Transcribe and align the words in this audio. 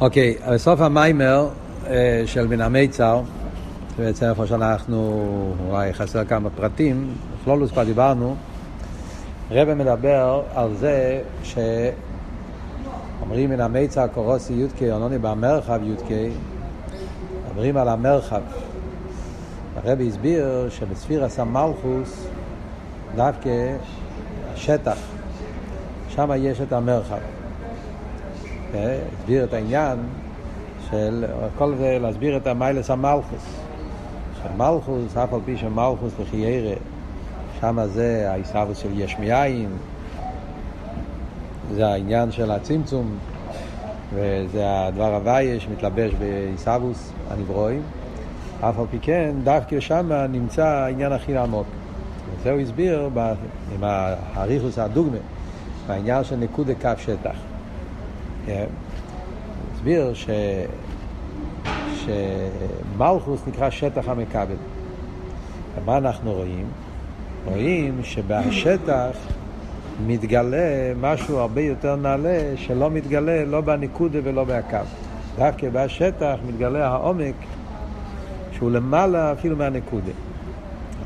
אוקיי, 0.00 0.36
okay, 0.38 0.50
בסוף 0.50 0.80
המיימר 0.80 1.48
אה, 1.86 2.22
של 2.26 2.46
מן 2.46 2.60
המיצר, 2.60 3.20
בעצם 3.98 4.26
איפה 4.26 4.46
שאנחנו, 4.46 5.54
אולי 5.68 5.92
חסר 5.92 6.24
כמה 6.24 6.50
פרטים, 6.50 7.14
בכלולוס 7.40 7.70
כבר 7.70 7.84
דיברנו, 7.84 8.36
רבא 9.50 9.74
מדבר 9.74 10.42
על 10.54 10.74
זה 10.74 11.22
שאומרים 11.42 13.50
מן 13.50 13.60
המיצר 13.60 14.06
קורוסי 14.06 14.52
יודקי, 14.52 14.90
עונוני 14.90 15.18
במרחב 15.18 15.80
יודקי, 15.82 16.28
מדברים 17.46 17.76
על 17.76 17.88
המרחב. 17.88 18.42
הרבי 19.76 20.08
הסביר 20.08 20.68
שבספיר 20.70 21.24
הסמלכוס 21.24 22.26
דווקא 23.14 23.76
השטח, 24.54 24.98
שם 26.08 26.30
יש 26.36 26.60
את 26.60 26.72
המרחב. 26.72 27.35
הסביר 29.18 29.44
את 29.44 29.52
העניין 29.52 29.98
של 30.90 31.24
כל 31.58 31.74
זה 31.76 31.98
להסביר 32.00 32.36
את 32.36 32.46
המיילס 32.46 32.90
המלכוס. 32.90 33.66
שמלכוס, 34.42 35.16
אף 35.16 35.32
על 35.32 35.40
פי 35.44 35.56
שמלכוס 35.56 36.12
לחיירה, 36.20 36.74
שם 37.60 37.78
זה 37.86 38.30
העיסאוווס 38.30 38.78
של 38.78 38.88
יש 39.00 39.16
מאין, 39.18 39.68
זה 41.74 41.86
העניין 41.86 42.32
של 42.32 42.50
הצמצום, 42.50 43.18
וזה 44.14 44.62
הדבר 44.64 45.14
הוויה 45.14 45.60
שמתלבש 45.60 46.12
בעיסאוווס 46.14 47.12
הנברואים. 47.30 47.82
אף 48.60 48.78
על 48.78 48.86
פי 48.90 48.98
כן, 49.02 49.34
דווקא 49.44 49.80
שם 49.80 50.12
נמצא 50.28 50.66
העניין 50.66 51.12
הכי 51.12 51.36
עמוק. 51.36 51.66
וזה 52.30 52.50
הוא 52.50 52.60
הסביר 52.60 53.10
עם 53.74 53.84
האריכוס 53.84 54.78
הדוגמה, 54.78 55.16
בעניין 55.86 56.24
של 56.24 56.36
נקודה 56.36 56.74
קו 56.74 56.90
שטח. 56.98 57.55
הסביר 59.74 60.14
ש... 60.14 60.28
שמלכוס 61.94 63.40
נקרא 63.46 63.70
שטח 63.70 64.08
המכבל. 64.08 64.54
ומה 65.76 65.96
אנחנו 65.96 66.32
רואים? 66.32 66.66
רואים 67.44 68.00
שבשטח 68.02 69.16
מתגלה 70.06 70.92
משהו 71.00 71.38
הרבה 71.38 71.60
יותר 71.60 71.96
נעלה 71.96 72.52
שלא 72.56 72.90
מתגלה 72.90 73.44
לא 73.44 73.60
בניקודה 73.60 74.18
ולא 74.22 74.44
בהקו. 74.44 74.76
דווקא 75.36 75.68
בשטח 75.72 76.34
מתגלה 76.48 76.88
העומק 76.88 77.34
שהוא 78.52 78.70
למעלה 78.70 79.32
אפילו 79.32 79.56
מהנקודה. 79.56 80.12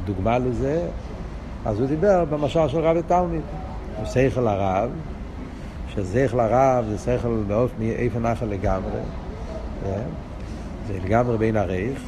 הדוגמה 0.02 0.38
לזה, 0.38 0.88
אז 1.64 1.80
הוא 1.80 1.88
דיבר 1.88 2.25
במשל 2.25 2.69
של 2.69 2.78
רב 2.78 2.97
ותלמיד. 2.97 3.42
הוא 3.97 4.06
שכל 4.06 4.48
הרב, 4.48 4.91
ששכל 5.94 6.41
הרב 6.41 6.84
זה 6.91 6.98
שכל 6.98 7.28
מאיפה 7.78 8.19
נחל 8.19 8.46
לגמרי, 8.46 9.00
כן? 9.84 10.02
זה 10.86 10.98
לגמרי 11.05 11.38
בין 11.38 11.56
הרייך, 11.56 12.02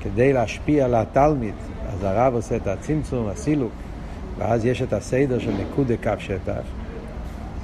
כדי 0.00 0.32
להשפיע 0.32 0.84
על 0.84 0.94
התלמיד, 0.94 1.54
אז 1.92 2.04
הרב 2.04 2.34
עושה 2.34 2.56
את 2.56 2.66
הצמצום, 2.66 3.28
הסילוק, 3.28 3.72
ואז 4.38 4.64
יש 4.64 4.82
את 4.82 4.92
הסדר 4.92 5.38
של 5.38 5.52
נקודה 5.52 5.94
קו 6.02 6.10
שטח. 6.18 6.52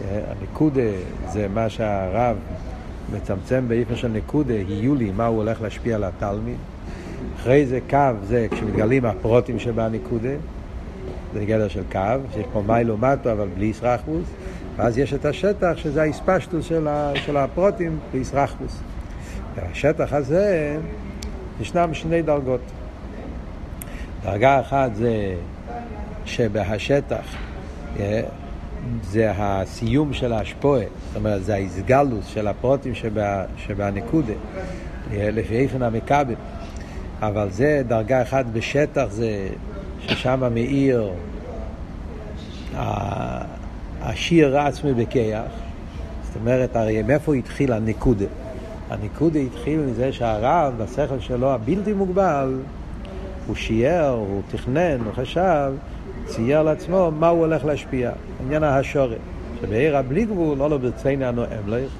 כן? 0.01 0.21
הנקודה 0.41 0.91
זה 1.29 1.47
מה 1.55 1.69
שהרב 1.69 2.37
מצמצם 3.13 3.65
באיפה 3.69 3.97
של 3.97 4.09
נקודה, 4.09 4.55
יהיו 4.55 4.95
לי 4.95 5.13
מה 5.17 5.27
הוא 5.27 5.37
הולך 5.37 5.63
להשפיע 5.63 5.95
על 5.95 6.05
התלמיד. 6.05 6.57
אחרי 7.37 7.67
זה 7.67 7.79
קו 7.91 8.13
זה 8.27 8.47
כשמתגלים 8.51 9.05
הפרוטים 9.05 9.59
שבנקודה, 9.59 10.35
זה 11.35 11.45
גדר 11.45 11.69
של 11.69 11.83
קו, 11.93 12.01
שיש 12.35 12.47
פה 12.53 12.63
מיילו 12.67 12.97
מטו 12.97 13.33
אבל 13.33 13.49
בלי 13.57 13.73
סרחבוס. 13.73 14.25
ואז 14.79 14.99
יש 14.99 15.15
את 15.15 15.25
השטח 15.25 15.73
שזה 15.77 16.03
האספשטוס 16.03 16.67
של, 16.67 16.89
ה, 16.89 17.13
של 17.15 17.37
הפרוטים 17.37 17.99
בישרחבוס. 18.13 18.81
והשטח 19.55 20.13
הזה, 20.13 20.77
ישנם 21.61 21.95
שני 21.95 22.23
דרגות. 22.23 22.61
דרגה 24.23 24.61
אחת 24.61 24.95
זה 24.95 25.35
שבהשטח 26.25 27.25
אה, 28.01 28.21
זה 29.03 29.33
הסיום 29.37 30.13
של 30.13 30.33
האשפועה, 30.33 30.85
זאת 31.07 31.17
אומרת 31.17 31.45
זה 31.45 31.55
האיסגלוס 31.55 32.27
של 32.27 32.49
הפרוטים 32.49 32.95
שבה, 32.95 33.45
שבנקודה, 33.57 34.33
אה, 35.13 35.31
לפי 35.31 35.57
איפן 35.57 35.83
המכבל. 35.83 36.35
אבל 37.23 37.51
זה 37.51 37.83
דרגה 37.89 38.23
אחת 38.23 38.47
בשטח, 38.53 39.07
זה 39.11 39.49
ששם 40.01 40.55
מאיר 40.55 41.13
השיר 44.03 44.59
עצמי 44.59 44.95
בכיח, 44.95 45.43
זאת 46.23 46.37
אומרת, 46.37 46.77
הרי 46.77 47.03
מאיפה 47.03 47.35
התחיל 47.35 47.73
הנקודה? 47.73 48.27
הנקודה 48.91 49.39
התחיל 49.39 49.81
מזה 49.81 50.13
שהרב, 50.13 50.75
בשכל 50.79 51.21
שלו 51.21 51.51
הבלתי 51.53 51.93
מוגבל, 51.93 52.59
הוא 53.47 53.57
שיער, 53.57 54.11
הוא 54.11 54.43
תכנן, 54.51 55.01
הוא 55.05 55.13
חשב, 55.15 55.73
צייר 56.27 56.63
לעצמו 56.63 57.11
מה 57.19 57.29
הוא 57.29 57.41
הולך 57.41 57.65
להשפיע. 57.65 58.11
עניין 58.45 58.63
השורת. 58.63 59.19
שבעיר 59.61 59.97
הבלי 59.97 60.25
גבול, 60.25 60.59
לא 60.59 60.71
לו 60.71 60.79
ברצינו 60.79 61.25
הנואם 61.25 61.69
לך, 61.69 61.91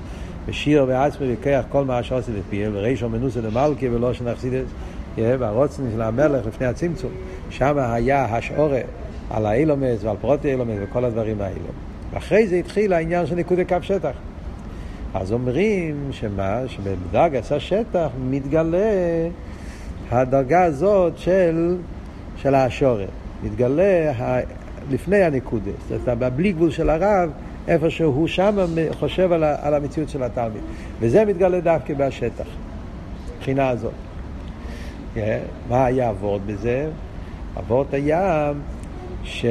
ושיר 0.47 0.85
בעצמי 0.85 1.35
וכיח 1.35 1.65
כל 1.69 1.85
מה 1.85 2.03
שעושה 2.03 2.33
לפיהם, 2.39 2.73
ורישו 2.75 3.09
מנוסה 3.09 3.41
למלכי 3.41 3.89
ולא 3.89 4.13
שנחסידס, 4.13 4.69
והרוצן 5.17 5.83
של 5.93 6.03
המלך 6.03 6.47
לפני 6.47 6.67
הצמצום. 6.67 7.11
שם 7.51 7.79
היה 7.79 8.25
השעורה 8.25 8.81
על 9.31 9.47
האילומס 9.47 10.05
ועל 10.05 10.17
פרוטי 10.21 10.53
אילומס 10.53 10.75
וכל 10.83 11.05
הדברים 11.05 11.41
האלו. 11.41 11.88
ואחרי 12.13 12.47
זה 12.47 12.57
התחיל 12.57 12.93
העניין 12.93 13.27
של 13.27 13.35
נקודי 13.35 13.65
קו 13.65 13.77
שטח. 13.83 14.13
אז 15.15 15.33
אומרים 15.33 16.09
שמה, 16.11 16.61
שבדרגת 16.67 17.53
השטח 17.53 18.09
מתגלה 18.31 19.29
הדרגה 20.11 20.65
הזאת 20.65 21.19
של, 21.19 21.77
של 22.37 22.55
האשורת. 22.55 23.09
מתגלה 23.43 24.13
ה, 24.19 24.41
לפני 24.91 25.23
הנקודה. 25.23 25.71
זאת 25.89 26.09
אומרת, 26.09 26.33
בלי 26.33 26.53
גבול 26.53 26.71
של 26.71 26.91
הרב, 26.91 27.31
איפה 27.69 27.91
שהוא 27.91 28.27
שם 28.27 28.57
חושב 28.93 29.33
על, 29.33 29.45
על 29.45 29.75
המציאות 29.75 30.09
של 30.09 30.23
התלמיד. 30.23 30.63
וזה 31.01 31.25
מתגלה 31.25 31.61
דווקא 31.61 31.95
בשטח, 31.95 32.47
מבחינה 33.37 33.69
הזאת. 33.69 33.93
Yeah, 35.15 35.19
מה 35.69 35.85
היה 35.85 36.09
עבוד 36.09 36.43
בזה? 36.47 36.89
עבוד 37.57 37.87
היה 37.93 38.53
ש... 39.25 39.47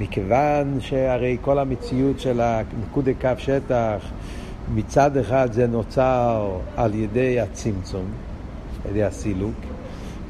מכיוון 0.00 0.78
שהרי 0.80 1.36
כל 1.40 1.58
המציאות 1.58 2.20
של 2.20 2.40
הנקודי 2.40 3.14
קו 3.14 3.28
שטח, 3.38 3.98
מצד 4.74 5.16
אחד 5.16 5.52
זה 5.52 5.66
נוצר 5.66 6.50
על 6.76 6.94
ידי 6.94 7.40
הצמצום, 7.40 8.04
על 8.84 8.90
ידי 8.90 9.04
הסילוק, 9.04 9.54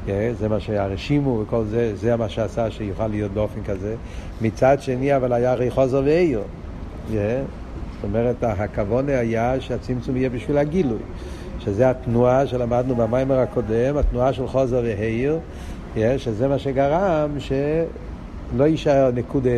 כן? 0.05 0.31
זה 0.39 0.49
מה 0.49 0.59
שהרשימו 0.59 1.39
וכל 1.43 1.63
זה, 1.63 1.95
זה 1.95 2.15
מה 2.15 2.29
שעשה 2.29 2.71
שיוכל 2.71 3.07
להיות 3.07 3.31
באופן 3.31 3.63
כזה. 3.63 3.95
מצד 4.41 4.81
שני, 4.81 5.15
אבל 5.15 5.33
היה 5.33 5.51
הרי 5.51 5.71
חוזר 5.71 6.01
ואיו. 6.05 6.41
כן? 7.11 7.41
זאת 7.95 8.03
אומרת, 8.03 8.43
הכוונה 8.43 9.19
היה 9.19 9.61
שהצמצום 9.61 10.17
יהיה 10.17 10.29
בשביל 10.29 10.57
הגילוי. 10.57 10.99
שזה 11.59 11.89
התנועה 11.89 12.47
שלמדנו 12.47 12.95
במיימר 12.95 13.39
הקודם, 13.39 13.97
התנועה 13.97 14.33
של 14.33 14.47
חוזר 14.47 14.81
והעיר, 14.83 15.39
כן? 15.93 16.17
שזה 16.17 16.47
מה 16.47 16.59
שגרם 16.59 17.39
ש... 17.39 17.51
לא 18.57 18.63
יישאר 18.63 19.11
נקודה 19.15 19.49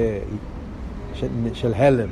של, 1.13 1.27
של 1.53 1.73
הלם, 1.75 2.07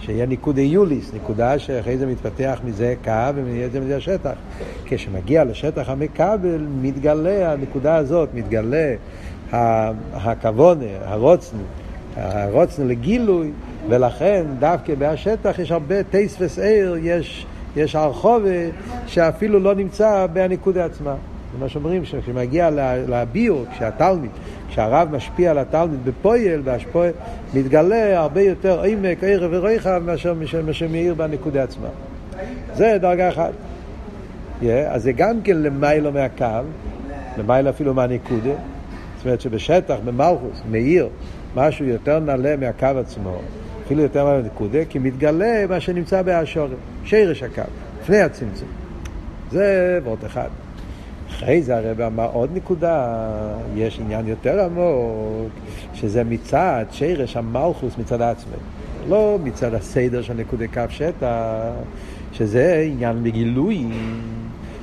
שיהיה 0.00 0.26
נקודה 0.26 0.60
יוליס, 0.60 1.14
נקודה 1.14 1.58
שאחרי 1.58 1.98
זה 1.98 2.06
מתפתח 2.06 2.60
מזה 2.64 2.94
קו 3.04 3.12
ומזה 3.34 3.80
מזה 3.80 3.96
השטח. 3.96 4.32
כשמגיע 4.84 5.44
לשטח 5.44 5.88
המכבל, 5.88 6.66
מתגלה 6.80 7.52
הנקודה 7.52 7.96
הזאת, 7.96 8.28
מתגלה 8.34 8.94
הכוונה, 10.12 10.84
הרוצן, 11.04 11.56
הרוצן 12.16 12.88
לגילוי, 12.88 13.50
ולכן 13.88 14.44
דווקא 14.58 14.94
בהשטח 14.94 15.58
יש 15.58 15.72
הרבה 15.72 16.02
טייס 16.02 16.36
וסעיר, 16.40 16.96
יש, 17.02 17.46
יש 17.76 17.96
הרחובה 17.96 18.68
שאפילו 19.06 19.60
לא 19.60 19.74
נמצא 19.74 20.26
בנקודה 20.32 20.84
עצמה. 20.84 21.14
זה 21.52 21.58
מה 21.60 21.68
שאומרים, 21.68 22.02
כשמגיע 22.02 22.70
לביור, 23.08 23.64
כשהתלמיד, 23.72 24.30
כשהרב 24.68 25.08
משפיע 25.16 25.50
על 25.50 25.58
התלמיד 25.58 26.04
בפועל, 26.04 26.60
והשפועל, 26.64 27.12
מתגלה 27.54 28.20
הרבה 28.20 28.42
יותר 28.42 28.82
עמק, 28.82 29.18
ערב 29.22 29.50
ורחב 29.54 30.02
מאשר 30.04 30.34
מאיר 30.90 31.14
בנקודה 31.14 31.62
עצמה. 31.62 31.88
זה 32.74 32.96
דרגה 33.00 33.28
אחת. 33.28 33.50
Yeah, 34.62 34.64
אז 34.88 35.02
זה 35.02 35.12
גם 35.12 35.42
כן 35.44 35.56
למיילו 35.56 36.12
מהקו, 36.12 36.44
למיילו 37.38 37.70
אפילו 37.70 37.94
מהנקודה. 37.94 38.50
זאת 39.16 39.24
אומרת 39.24 39.40
שבשטח, 39.40 39.96
במלכוס, 40.04 40.62
מאיר 40.70 41.08
משהו 41.56 41.84
יותר 41.84 42.18
נעלה 42.18 42.56
מהקו 42.56 42.86
עצמו, 42.86 43.40
אפילו 43.86 44.02
יותר 44.02 44.24
מהנקודה, 44.24 44.78
כי 44.88 44.98
מתגלה 44.98 45.66
מה 45.68 45.80
שנמצא 45.80 46.22
באשורת, 46.22 46.70
שרש 47.04 47.42
הקו, 47.42 47.62
לפני 48.02 48.20
הצמצום. 48.20 48.68
זה 49.50 49.98
ועוד 50.04 50.24
אחד. 50.26 50.48
אחרי 51.30 51.62
זה 51.62 51.76
הרב 51.76 52.00
אמר 52.00 52.28
עוד 52.32 52.50
נקודה, 52.54 53.18
יש 53.76 54.00
עניין 54.00 54.28
יותר 54.28 54.64
עמוק, 54.64 55.50
שזה 55.94 56.24
מצד 56.24 56.84
שרש 56.90 57.36
המלכוס 57.36 57.98
מצד 57.98 58.22
עצמם. 58.22 58.58
לא 59.08 59.38
מצד 59.44 59.74
הסדר 59.74 60.22
של 60.22 60.34
נקודי 60.34 60.68
קו 60.68 60.82
שטח, 60.88 61.26
שזה 62.32 62.86
עניין 62.92 63.22
בגילוי. 63.22 63.86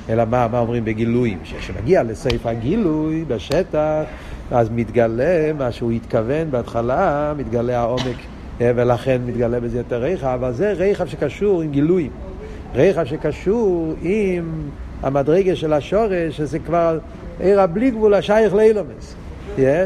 אלא 0.09 0.25
מה, 0.25 0.47
מה 0.47 0.59
אומרים 0.59 0.85
בגילוי? 0.85 1.37
כשמגיע 1.43 2.03
לסעיף 2.03 2.45
הגילוי 2.45 3.25
בשטח, 3.27 4.03
אז 4.51 4.69
מתגלה 4.69 5.53
מה 5.57 5.71
שהוא 5.71 5.91
התכוון 5.91 6.51
בהתחלה, 6.51 7.33
מתגלה 7.37 7.79
העומק, 7.79 8.17
ולכן 8.59 9.21
מתגלה 9.25 9.59
בזה 9.59 9.77
יותר 9.77 10.01
ריחב, 10.01 10.27
אבל 10.27 10.53
זה 10.53 10.73
ריחב 10.73 11.05
שקשור 11.05 11.61
עם 11.61 11.71
גילוי. 11.71 12.09
ריחב 12.75 13.03
שקשור 13.03 13.93
עם 14.01 14.43
המדרגה 15.03 15.55
של 15.55 15.73
השורש, 15.73 16.37
שזה 16.37 16.59
כבר 16.59 16.99
עיר 17.39 17.61
הבלי 17.61 17.91
גבול 17.91 18.13
השייך 18.13 18.53
לאילומס. 18.53 19.15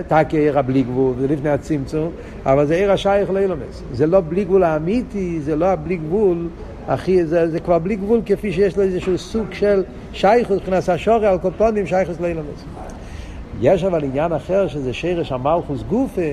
תקי 0.08 0.38
עיר 0.38 0.60
הבלי 0.60 0.84
גבול, 0.84 1.14
זה 1.20 1.28
לפני 1.28 1.50
הצמצום, 1.50 2.12
אבל 2.46 2.66
זה 2.66 2.76
עיר 2.76 2.92
השייך 2.92 3.30
לאילומס. 3.30 3.84
זה 3.94 4.08
לא 4.08 4.22
בלי 4.30 4.44
גבול 4.44 4.64
האמיתי, 4.64 5.40
זה 5.42 5.56
לא 5.56 5.66
הבלי 5.66 5.98
גבול, 5.98 6.48
אחי, 6.88 7.26
זה, 7.26 7.50
זה 7.50 7.60
כבר 7.60 7.80
בלי 7.80 7.96
גבול 7.96 8.22
כפי 8.26 8.52
שיש 8.54 8.78
לו 8.78 8.84
איזשהו 8.84 9.18
סוג 9.18 9.46
של 9.52 9.84
שייכות, 10.14 10.58
מבחינת 10.58 10.90
השורי 10.90 11.28
על 11.28 11.38
קופונים, 11.38 11.88
שייכות 11.88 12.22
לאילומס. 12.22 12.64
יש 13.62 13.84
אבל 13.84 14.04
עניין 14.04 14.34
אחר 14.34 14.68
שזה 14.68 14.94
שרש 14.94 15.32
המלכוס 15.32 15.82
גופה, 15.90 16.32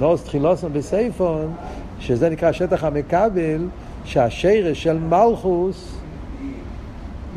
נורס 0.00 0.24
תחילוסון 0.24 0.72
בסייפון, 0.72 1.52
שזה 2.00 2.30
נקרא 2.30 2.52
שטח 2.52 2.84
המקבל, 2.84 3.66
שהשרש 4.04 4.82
של 4.82 4.98
מלכוס 4.98 5.98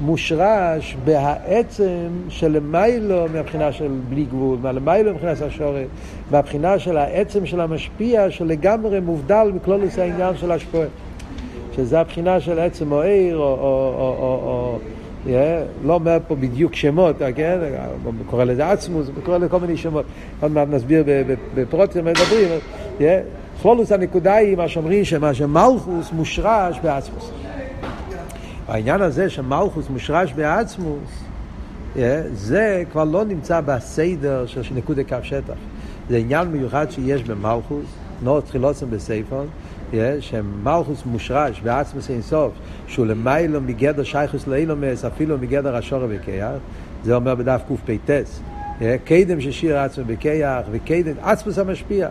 מושרש 0.02 0.98
בהעצם 1.06 2.08
של 2.30 2.52
למיילו 2.52 3.26
מהבחינה 3.34 3.72
של 3.72 3.92
בלי 4.10 4.24
גבול, 4.24 4.58
מהלמיילו 4.62 5.14
מבחינת 5.14 5.42
השורת, 5.42 5.88
מהבחינה 6.32 6.80
של 6.80 6.98
העצם 6.98 7.46
של 7.46 7.62
המשפיע 7.62 8.32
שלגמרי 8.32 9.00
מובדל 9.00 9.52
מכלולוס 9.56 10.00
העניין 10.00 10.38
של 10.38 10.52
השפועה. 10.52 10.88
שזה 11.76 12.00
הבחינה 12.00 12.40
של 12.40 12.60
עצם 12.60 12.92
או 12.92 13.02
עיר, 13.02 13.38
או, 13.38 13.44
או, 13.44 13.94
או, 13.98 14.16
או, 14.20 14.40
או 14.44 14.78
yeah, 15.26 15.88
לא 15.88 15.94
אומר 15.94 16.18
פה 16.28 16.36
בדיוק 16.36 16.76
שמות, 16.76 17.16
כן? 17.36 17.60
קורא 18.26 18.44
לזה 18.44 18.70
עצמוס, 18.70 19.08
קורא 19.24 19.38
לזה 19.38 19.50
כל 19.50 19.60
מיני 19.60 19.78
שמות. 19.78 20.06
עוד 20.42 20.52
מעט 20.52 20.68
נסביר 20.72 21.04
בפרוטים 21.56 22.06
מדברים. 22.06 22.50
Yeah, 23.00 23.04
כלולוס 23.62 23.92
הנקודה 23.92 24.36
היא 24.36 24.58
מה 24.58 24.68
שאומרים 24.68 25.06
שמה 25.06 25.34
שמלכוס 25.34 26.12
מושרש 26.12 26.80
בעצמוס. 26.84 27.32
העניין 28.72 29.02
הזה 29.02 29.30
שמלכוס 29.30 29.90
מושרש 29.90 30.34
בעצמוס, 30.34 31.24
זה 32.34 32.84
כבר 32.92 33.04
לא 33.04 33.26
נמצא 33.26 33.62
בסדר 33.62 34.46
של 34.46 34.62
נקודת 34.76 35.10
קו 35.10 35.16
שטח. 35.24 35.54
זה 36.10 36.18
עניין 36.18 36.48
מיוחד 36.48 36.92
שיש 36.92 37.24
במלכוס, 37.24 37.86
נור 38.24 38.42
תחילוסם 38.42 38.90
בסייפון, 38.90 39.48
שמלכוס 40.20 41.06
מושרש 41.06 41.62
בעצמוס 41.62 42.10
אין 42.10 42.22
סוף, 42.22 42.52
שהוא 42.88 43.06
למיילו 43.06 43.62
מגדר 43.62 44.04
שייכוס 44.04 44.48
לאילומס, 44.48 45.06
אפילו 45.06 45.38
מגדר 45.38 45.76
השורא 45.76 46.06
וכיח, 46.10 46.52
זה 47.04 47.16
אומר 47.16 47.36
בדף 47.36 47.62
קפ"ט, 47.68 48.10
קדם 49.06 49.42
ששיר 49.42 49.78
עצמו 49.80 50.04
בכיח, 50.08 50.66
וקדם 50.72 51.14
עצמוס 51.22 51.58
המשפיע. 51.60 52.08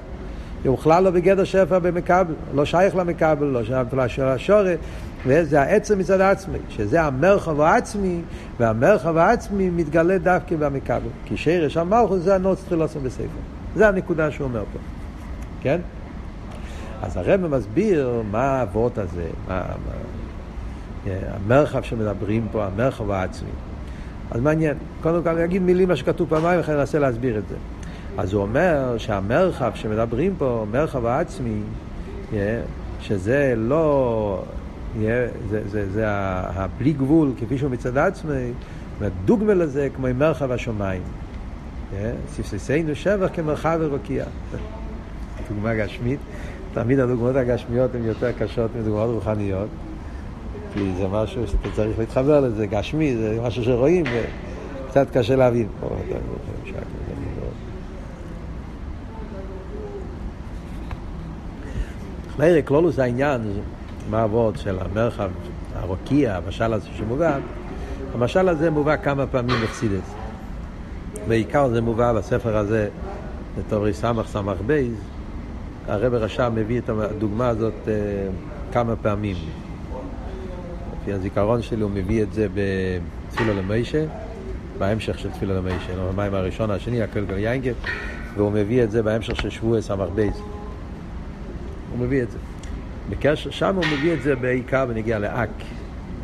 הוא 0.65 0.79
בכלל 0.79 1.05
לא 1.05 1.11
בגדר 1.11 1.45
שפע 1.45 1.79
במקבל, 1.79 2.35
לא 2.55 2.65
שייך 2.65 2.97
למקבל, 2.97 3.47
לא 3.47 3.63
שייך 4.09 4.25
לשורא, 4.25 4.71
וזה 5.27 5.61
העצם 5.61 5.99
מצד 5.99 6.21
עצמי, 6.21 6.59
שזה 6.69 7.03
המרחב 7.03 7.61
העצמי, 7.61 8.21
והמרחב 8.61 9.17
העצמי 9.17 9.71
מתגלה 9.71 10.19
דווקא 10.19 10.57
במקבל. 10.57 11.09
כי 11.25 11.37
שרש 11.37 11.77
המלכוס 11.77 12.23
זה 12.23 12.35
הנוץ 12.35 12.65
תחילוסם 12.65 13.03
בספר. 13.03 13.25
זה 13.77 13.89
הנקודה 13.89 14.31
שהוא 14.31 14.45
אומר 14.45 14.65
פה. 14.73 14.79
כן? 15.63 15.81
אז 17.03 17.17
הרב 17.17 17.47
מסביר 17.47 18.23
מה 18.31 18.43
האבות 18.43 18.99
הזה, 18.99 19.27
מה, 19.49 19.63
מה, 19.87 19.93
המרחב 21.35 21.83
שמדברים 21.83 22.47
פה, 22.53 22.67
המרחב 22.67 23.11
העצמי. 23.11 23.51
אז 24.31 24.41
מעניין, 24.41 24.77
קודם 25.03 25.23
כל 25.23 25.29
אני 25.29 25.45
אגיד 25.45 25.63
מילים 25.63 25.89
מה 25.89 25.97
שכתוב 25.97 26.29
פעמיים, 26.29 26.61
וכן 26.61 26.77
ננסה 26.77 26.99
להסביר 26.99 27.39
את 27.39 27.43
זה. 27.49 27.55
אז 28.19 28.33
הוא 28.33 28.43
אומר 28.43 28.95
שהמרחב 28.99 29.71
שמדברים 29.75 30.35
פה, 30.39 30.67
מרחב 30.71 31.07
העצמי, 31.07 31.61
שזה 33.01 33.55
לא, 33.57 34.43
זה, 34.99 35.29
זה, 35.51 35.61
זה, 35.69 35.91
זה 35.91 36.05
הבלי 36.09 36.93
גבול, 36.93 37.33
כפי 37.41 37.59
שהוא 37.59 37.71
מצד 37.71 37.99
עצמי, 37.99 38.53
והדוגמה 38.99 39.55
לזה 39.55 39.89
כמו 39.97 40.07
מרחב 40.15 40.51
השמיים. 40.51 41.03
ספססנו 42.29 42.95
שבח 42.95 43.29
כמרחב 43.33 43.79
ורוקיע. 43.81 44.25
דוגמה 45.49 45.75
גשמית. 45.75 46.19
תמיד 46.75 46.99
הדוגמאות 46.99 47.37
הגשמיות 47.37 47.95
הן 47.95 48.05
יותר 48.05 48.33
קשות 48.33 48.71
מדוגמאות 48.77 49.15
רוחניות, 49.15 49.69
כי 50.75 50.93
זה 50.99 51.09
משהו 51.09 51.47
שאתה 51.47 51.69
צריך 51.77 51.99
להתחבר 51.99 52.41
לזה, 52.41 52.67
גשמי, 52.67 53.17
זה 53.17 53.39
משהו 53.43 53.65
שרואים 53.65 54.05
וקצת 54.87 55.07
קשה 55.17 55.37
להבין. 55.37 55.69
לערק 62.39 62.67
כלולוס 62.67 62.99
העניין, 62.99 63.41
מה 64.11 64.21
העבוד 64.21 64.57
של 64.57 64.79
המרחב 64.81 65.31
הרוקיע, 65.75 66.37
המשל 66.37 66.73
הזה 66.73 66.89
שמובא, 66.97 67.39
המשל 68.15 68.49
הזה 68.49 68.71
מובא 68.71 68.97
כמה 68.97 69.27
פעמים 69.27 69.57
בחסידס. 69.65 70.15
בעיקר 71.29 71.69
זה 71.69 71.81
מובא 71.81 72.13
בספר 72.13 72.57
הזה, 72.57 72.89
בתור 73.59 73.93
סמך 73.93 74.27
סמך 74.27 74.57
בייז, 74.67 74.95
הרב 75.89 76.15
רשם 76.15 76.53
מביא 76.55 76.79
את 76.79 76.89
הדוגמה 76.89 77.49
הזאת 77.49 77.75
uh, 77.85 77.89
כמה 78.73 78.97
פעמים. 78.97 79.37
לפי 81.03 81.13
הזיכרון 81.13 81.63
שלי 81.63 81.83
הוא 81.83 81.91
מביא 81.91 82.23
את 82.23 82.33
זה 82.33 82.47
בתפילה 82.55 83.55
למיישה, 83.55 84.05
בהמשך 84.79 85.19
של 85.19 85.31
תפילה 85.31 85.55
למיישה, 85.55 85.97
לא 85.97 86.13
במים 86.13 86.35
הראשון, 86.35 86.71
השני, 86.71 87.03
הכל 87.03 87.27
כל 87.27 87.39
יינגב, 87.39 87.75
והוא 88.37 88.53
מביא 88.53 88.83
את 88.83 88.91
זה 88.91 89.03
בהמשך 89.03 89.37
של 89.37 89.51
שבוע 89.51 89.81
סמך 89.81 90.09
בייז. 90.15 90.37
הוא 91.91 91.99
מביא 91.99 92.23
את 92.23 92.31
זה. 92.31 92.39
בקשר, 93.11 93.51
שם 93.51 93.77
הוא 93.77 93.85
מביא 93.93 94.13
את 94.13 94.23
זה 94.23 94.37
בעיקר 94.37 94.87
בנגיע 94.87 95.19
לאק. 95.19 95.51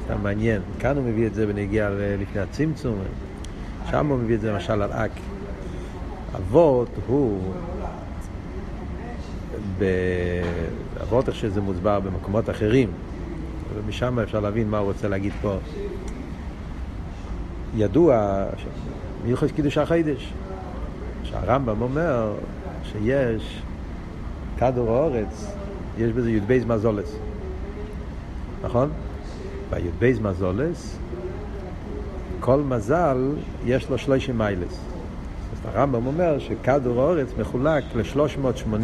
סתם 0.04 0.22
מעניין. 0.22 0.62
כאן 0.78 0.96
הוא 0.96 1.04
מביא 1.04 1.26
את 1.26 1.34
זה 1.34 1.46
בנגיע 1.46 1.90
לפני 2.20 2.40
הצמצום. 2.40 2.98
שם 3.90 4.06
הוא 4.06 4.18
מביא 4.18 4.34
את 4.34 4.40
זה 4.40 4.52
למשל 4.52 4.82
על 4.82 4.92
אק. 4.92 5.10
אבות 6.36 6.88
הוא 7.06 7.52
באבות 9.78 11.28
איך 11.28 11.36
שזה 11.36 11.60
מוסבר 11.60 12.00
במקומות 12.00 12.50
אחרים, 12.50 12.88
ומשם 13.74 14.18
אפשר 14.18 14.40
להבין 14.40 14.70
מה 14.70 14.78
הוא 14.78 14.86
רוצה 14.86 15.08
להגיד 15.08 15.32
פה. 15.42 15.56
ידוע, 17.76 18.44
מיוחס 19.24 19.50
קידוש 19.52 19.78
החידש, 19.78 20.32
שהרמב"ם 21.24 21.82
אומר 21.82 22.34
שיש 22.84 23.62
כדור 24.58 24.90
האורץ, 24.90 25.55
יש 25.98 26.12
בזה 26.12 26.30
י"ב 26.30 26.64
מזולס, 26.66 27.16
נכון? 28.62 28.90
בי"ב 29.70 30.22
מזולס, 30.22 30.98
כל 32.40 32.60
מזל 32.60 33.32
יש 33.64 33.90
לו 33.90 33.98
שלושים 33.98 34.38
מיילס. 34.38 34.80
הרמב"ם 35.64 36.06
אומר 36.06 36.38
שכדור 36.38 37.00
האורץ 37.00 37.28
מחולק 37.38 37.84
ל-380 37.94 38.76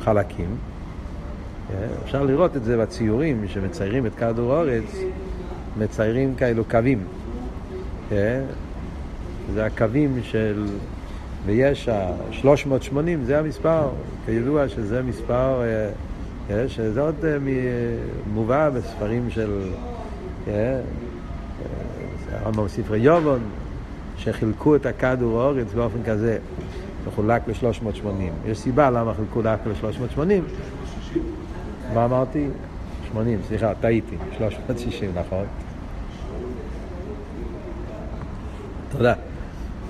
חלקים. 0.00 0.56
אה, 1.70 1.86
אפשר 2.04 2.24
לראות 2.24 2.56
את 2.56 2.64
זה 2.64 2.76
בציורים 2.76 3.48
שמציירים 3.48 4.06
את 4.06 4.14
כדור 4.14 4.54
הארץ, 4.54 4.96
מציירים 5.78 6.34
כאלו 6.34 6.64
קווים. 6.64 7.04
אה, 8.12 8.40
זה 9.54 9.66
הקווים 9.66 10.20
של... 10.22 10.66
ויש 11.46 11.88
ה-380, 11.88 12.96
זה 13.24 13.38
המספר, 13.38 13.88
כידוע 14.26 14.68
שזה 14.68 15.02
מספר, 15.02 15.62
אה, 16.50 16.68
שזה 16.68 17.00
עוד 17.00 17.14
מובא 18.34 18.70
בספרים 18.70 19.30
של 19.30 19.70
הרמב"ם 22.32 22.68
ספרי 22.68 22.98
יובון, 22.98 23.40
שחילקו 24.16 24.76
את 24.76 24.86
הכדור 24.86 25.42
הארץ 25.42 25.72
באופן 25.74 26.02
כזה. 26.06 26.38
מחולק 27.06 27.42
ל-380. 27.48 28.06
יש 28.46 28.58
סיבה 28.58 28.90
למה 28.90 29.14
חילקו 29.14 29.42
דווקא 29.42 29.68
ל-380. 29.68 30.20
מה 31.94 32.04
אמרתי? 32.04 32.46
80, 33.12 33.38
סליחה, 33.48 33.74
טעיתי. 33.74 34.16
360, 34.38 35.10
נכון. 35.14 35.44
תודה. 38.92 39.14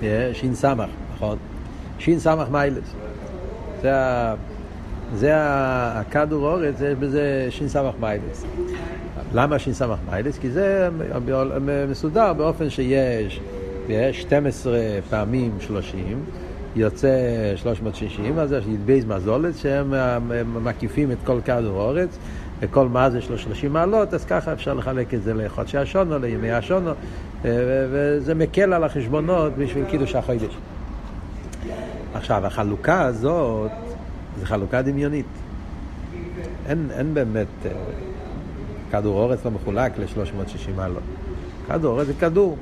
נכון. 0.01 1.02
שין 2.03 2.19
סמך 2.19 2.47
מיילס. 2.51 2.93
זה, 3.81 3.95
ה... 3.95 4.35
זה 5.15 5.31
הכדור 5.35 6.51
אורץ, 6.51 6.75
יש 6.81 6.95
בזה 6.99 7.47
שין 7.49 7.67
סמך 7.67 7.93
מיילס. 7.99 8.45
למה 9.33 9.59
שין 9.59 9.73
סמך 9.73 9.97
מיילס? 10.11 10.37
כי 10.37 10.49
זה 10.49 10.89
מסודר 11.89 12.33
באופן 12.33 12.69
שיש 12.69 13.41
12 14.11 14.79
פעמים 15.09 15.51
30, 15.59 16.23
יוצא 16.75 17.09
360, 17.55 18.39
אז 18.39 18.51
יש 18.51 18.65
ידבייז 18.67 19.05
מזולת 19.05 19.57
שהם 19.57 19.93
מקיפים 20.63 21.11
את 21.11 21.17
כל 21.25 21.39
כדור 21.45 21.81
הארץ, 21.81 22.17
וכל 22.59 22.87
מה 22.87 23.09
זה 23.09 23.21
של 23.21 23.37
30 23.37 23.73
מעלות, 23.73 24.13
אז 24.13 24.25
ככה 24.25 24.53
אפשר 24.53 24.73
לחלק 24.73 25.13
את 25.13 25.23
זה 25.23 25.33
לחודשי 25.33 25.77
השונו, 25.77 26.19
לימי 26.19 26.51
השונו, 26.51 26.91
וזה 27.91 28.33
מקל 28.35 28.73
על 28.73 28.83
החשבונות 28.83 29.53
בשביל 29.57 29.85
קידוש 29.85 30.15
החודש. 30.15 30.57
עכשיו, 32.13 32.45
החלוקה 32.45 33.01
הזאת 33.01 33.71
זה 34.39 34.45
חלוקה 34.45 34.81
דמיונית. 34.81 35.25
אין, 36.65 36.87
אין 36.91 37.13
באמת, 37.13 37.47
אה, 37.65 37.71
כדור 38.91 39.19
אורץ 39.19 39.45
לא 39.45 39.51
מחולק 39.51 39.91
ל-360 39.99 40.71
מעלות. 40.75 41.03
כדור 41.67 41.93
אורץ 41.93 42.07
זה 42.07 42.13
כדור, 42.13 42.57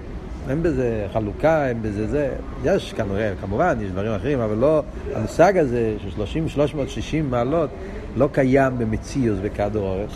אין 0.49 0.63
בזה 0.63 1.07
חלוקה, 1.13 1.67
אין 1.67 1.81
בזה 1.81 2.07
זה. 2.07 2.33
יש 2.63 2.93
כנראה, 2.93 3.33
כמובן, 3.41 3.77
יש 3.81 3.91
דברים 3.91 4.11
אחרים, 4.11 4.39
אבל 4.39 4.57
לא, 4.57 4.83
המושג 5.15 5.57
הזה 5.57 5.95
של 5.99 6.21
30-360 6.55 7.23
מעלות 7.29 7.69
לא 8.15 8.29
קיים 8.31 8.77
במציאוס 8.77 9.39
בכדור 9.43 9.87
אורץ. 9.87 10.11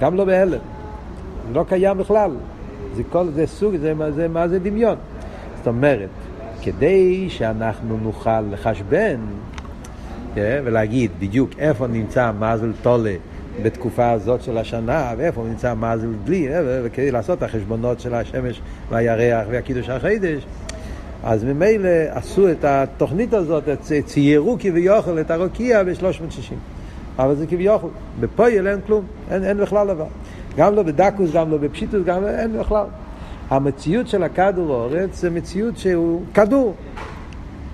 גם 0.00 0.14
לא 0.14 0.24
בהלם. 0.24 0.58
לא 1.52 1.64
קיים 1.68 1.98
בכלל. 1.98 2.30
זה 2.94 3.02
כל, 3.10 3.28
זה 3.34 3.46
סוג, 3.46 3.76
זה, 3.76 3.94
זה, 4.14 4.28
מה 4.28 4.48
זה 4.48 4.58
דמיון. 4.58 4.96
זאת 5.56 5.66
אומרת, 5.66 6.08
כדי 6.64 7.30
שאנחנו 7.30 7.96
נוכל 8.02 8.40
לחשבן 8.40 9.16
כן, 10.34 10.62
ולהגיד 10.64 11.10
בדיוק 11.18 11.50
איפה 11.58 11.86
נמצא 11.86 12.30
מזל 12.38 12.72
טולה 12.82 13.14
בתקופה 13.62 14.10
הזאת 14.10 14.42
של 14.42 14.58
השנה, 14.58 15.12
ואיפה 15.16 15.44
נמצא 15.48 15.74
מזל 15.74 16.12
דלי, 16.24 16.48
וכדי 16.84 17.10
לעשות 17.10 17.38
את 17.38 17.42
החשבונות 17.42 18.00
של 18.00 18.14
השמש 18.14 18.60
והירח 18.90 19.46
והקידוש 19.50 19.88
החידש, 19.88 20.46
אז 21.24 21.44
ממילא 21.44 21.88
עשו 22.10 22.50
את 22.50 22.64
התוכנית 22.64 23.34
הזאת, 23.34 23.64
ציירו 24.04 24.56
כביכול 24.60 25.20
את 25.20 25.30
הרוקיע 25.30 25.82
ב-360. 25.82 26.54
אבל 27.18 27.34
זה 27.34 27.46
כביכול, 27.46 27.90
בפויל 28.20 28.68
אין 28.68 28.80
כלום, 28.86 29.04
אין, 29.30 29.44
אין 29.44 29.56
בכלל 29.56 29.86
דבר. 29.86 30.06
גם 30.56 30.74
לא 30.74 30.82
בדקוס, 30.82 31.30
גם 31.32 31.50
לא 31.50 31.56
בפשיטוס, 31.58 32.02
גם 32.04 32.22
לא, 32.22 32.28
אין 32.28 32.58
בכלל. 32.58 32.86
המציאות 33.50 34.08
של 34.08 34.22
הכדור 34.22 34.70
אורץ 34.70 35.20
זה 35.20 35.30
מציאות 35.30 35.78
שהוא 35.78 36.22
כדור. 36.34 36.74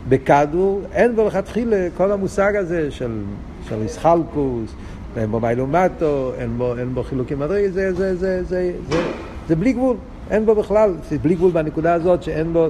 בכדור 0.08 0.80
אין 0.92 1.16
בו 1.16 1.26
לכתחילה 1.26 1.88
כל 1.96 2.12
המושג 2.12 2.56
הזה 2.56 2.90
של, 2.90 3.22
של 3.68 3.82
איסחלקוס, 3.82 4.74
אין 5.16 5.30
בו 5.30 5.40
מיילומטו, 5.40 6.32
אין 6.38 6.58
בו, 6.58 6.76
אין 6.76 6.94
בו 6.94 7.02
חילוקים 7.02 7.38
מדרגי, 7.38 7.70
זה, 7.70 7.92
זה, 7.92 8.16
זה, 8.16 8.44
זה, 8.44 8.72
זה, 8.88 9.02
זה 9.48 9.56
בלי 9.56 9.72
גבול, 9.72 9.96
אין 10.30 10.46
בו 10.46 10.54
בכלל, 10.54 10.94
זה 11.08 11.18
בלי 11.18 11.34
גבול 11.34 11.50
בנקודה 11.50 11.94
הזאת 11.94 12.22
שאין 12.22 12.52
בו, 12.52 12.66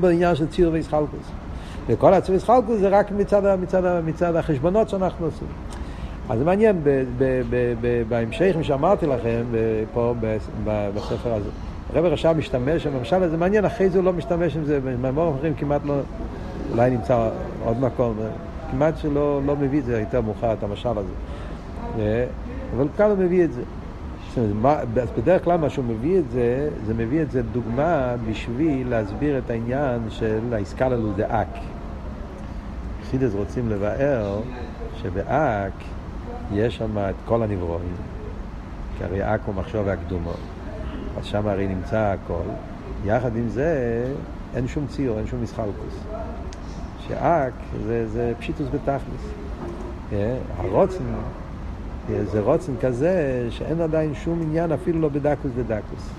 בו 0.00 0.06
עניין 0.06 0.34
של 0.34 0.46
ציר 0.46 0.70
ואיסחלקוס. 0.72 1.30
וכל 1.88 2.14
הציר 2.14 2.32
ואיסחלקוס 2.32 2.80
זה 2.80 2.88
רק 2.88 3.10
מצד, 3.10 3.56
מצד, 3.62 4.00
מצד 4.06 4.36
החשבונות 4.36 4.88
שאנחנו 4.88 5.26
עושים. 5.26 5.48
אז 6.28 6.38
זה 6.38 6.44
מעניין, 6.44 6.82
בהמשך, 8.08 8.54
מה 8.56 8.64
שאמרתי 8.64 9.06
לכם, 9.06 9.44
פה 9.92 10.14
בספר 10.94 11.34
הזה. 11.34 11.69
הרב 11.94 12.04
רשם 12.04 12.38
משתמש 12.38 12.86
במשל 12.86 13.22
הזה, 13.22 13.36
מעניין, 13.36 13.64
אחרי 13.64 13.90
זה 13.90 13.98
הוא 13.98 14.04
לא 14.04 14.12
משתמש 14.12 14.56
עם 14.56 14.64
זה, 14.64 14.80
במאמרים 14.80 15.34
אחרים 15.34 15.54
כמעט 15.54 15.80
לא, 15.84 15.94
אולי 16.72 16.90
נמצא 16.90 17.28
עוד 17.64 17.80
מקום, 17.80 18.18
כמעט 18.70 18.96
שלא 18.96 19.40
לא 19.46 19.56
מביא 19.56 19.78
את 19.78 19.84
זה 19.84 20.00
יותר 20.00 20.20
מאוחר, 20.20 20.52
את 20.52 20.62
המשל 20.62 20.88
הזה. 20.88 21.12
אבל 22.76 22.86
כאן 22.96 23.10
הוא 23.10 23.18
מביא 23.18 23.44
את 23.44 23.52
זה. 23.52 23.62
אז 25.02 25.10
בדרך 25.16 25.44
כלל 25.44 25.56
מה 25.56 25.70
שהוא 25.70 25.84
מביא 25.84 26.18
את 26.18 26.30
זה, 26.30 26.68
זה 26.86 26.94
מביא 26.94 27.22
את 27.22 27.30
זה 27.30 27.42
דוגמה 27.42 28.14
בשביל 28.30 28.88
להסביר 28.88 29.38
את 29.38 29.50
העניין 29.50 30.00
של 30.08 30.40
העסקה 30.52 30.88
ללו 30.88 31.12
דאק. 31.12 31.48
חידס 33.10 33.34
רוצים 33.34 33.68
לבאר 33.68 34.40
שבאק 34.96 35.72
יש 36.52 36.76
שם 36.76 36.98
את 36.98 37.14
כל 37.24 37.42
הנברואים, 37.42 37.96
כי 38.98 39.04
הרי 39.04 39.34
אק 39.34 39.40
הוא 39.46 39.54
מחשוב 39.54 39.86
והקדומו, 39.86 40.32
אז 41.20 41.26
שם 41.26 41.48
הרי 41.48 41.68
נמצא 41.68 41.98
הכל. 41.98 42.48
יחד 43.04 43.36
עם 43.36 43.48
זה 43.48 44.04
אין 44.54 44.68
שום 44.68 44.86
ציור, 44.86 45.18
אין 45.18 45.26
שום 45.26 45.42
מסחלקוס. 45.42 45.94
שאק 47.08 47.52
זה, 47.86 48.08
זה 48.08 48.32
פשיטוס 48.38 48.66
בתכלס. 48.72 49.32
אה, 50.12 50.36
הרוצן 50.56 51.04
אה, 52.10 52.24
זה 52.24 52.40
רוצן 52.40 52.72
כזה 52.80 53.46
שאין 53.50 53.80
עדיין 53.80 54.14
שום 54.14 54.42
עניין 54.42 54.72
אפילו 54.72 55.00
לא 55.00 55.08
בדקוס 55.08 55.50
ודקוס. 55.54 56.10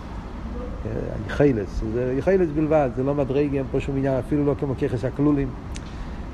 אה, 0.85 0.91
יחילס, 1.27 1.81
זה 1.93 2.15
יחילס 2.17 2.49
בלבד, 2.55 2.89
זה 2.95 3.03
לא 3.03 3.15
מדרגי, 3.15 3.57
אין 3.57 3.65
פה 3.71 3.79
שום 3.79 3.97
עניין, 3.97 4.17
אפילו 4.17 4.45
לא 4.45 4.55
כמו 4.59 4.73
ככס 4.75 5.05
הכלולים. 5.05 5.47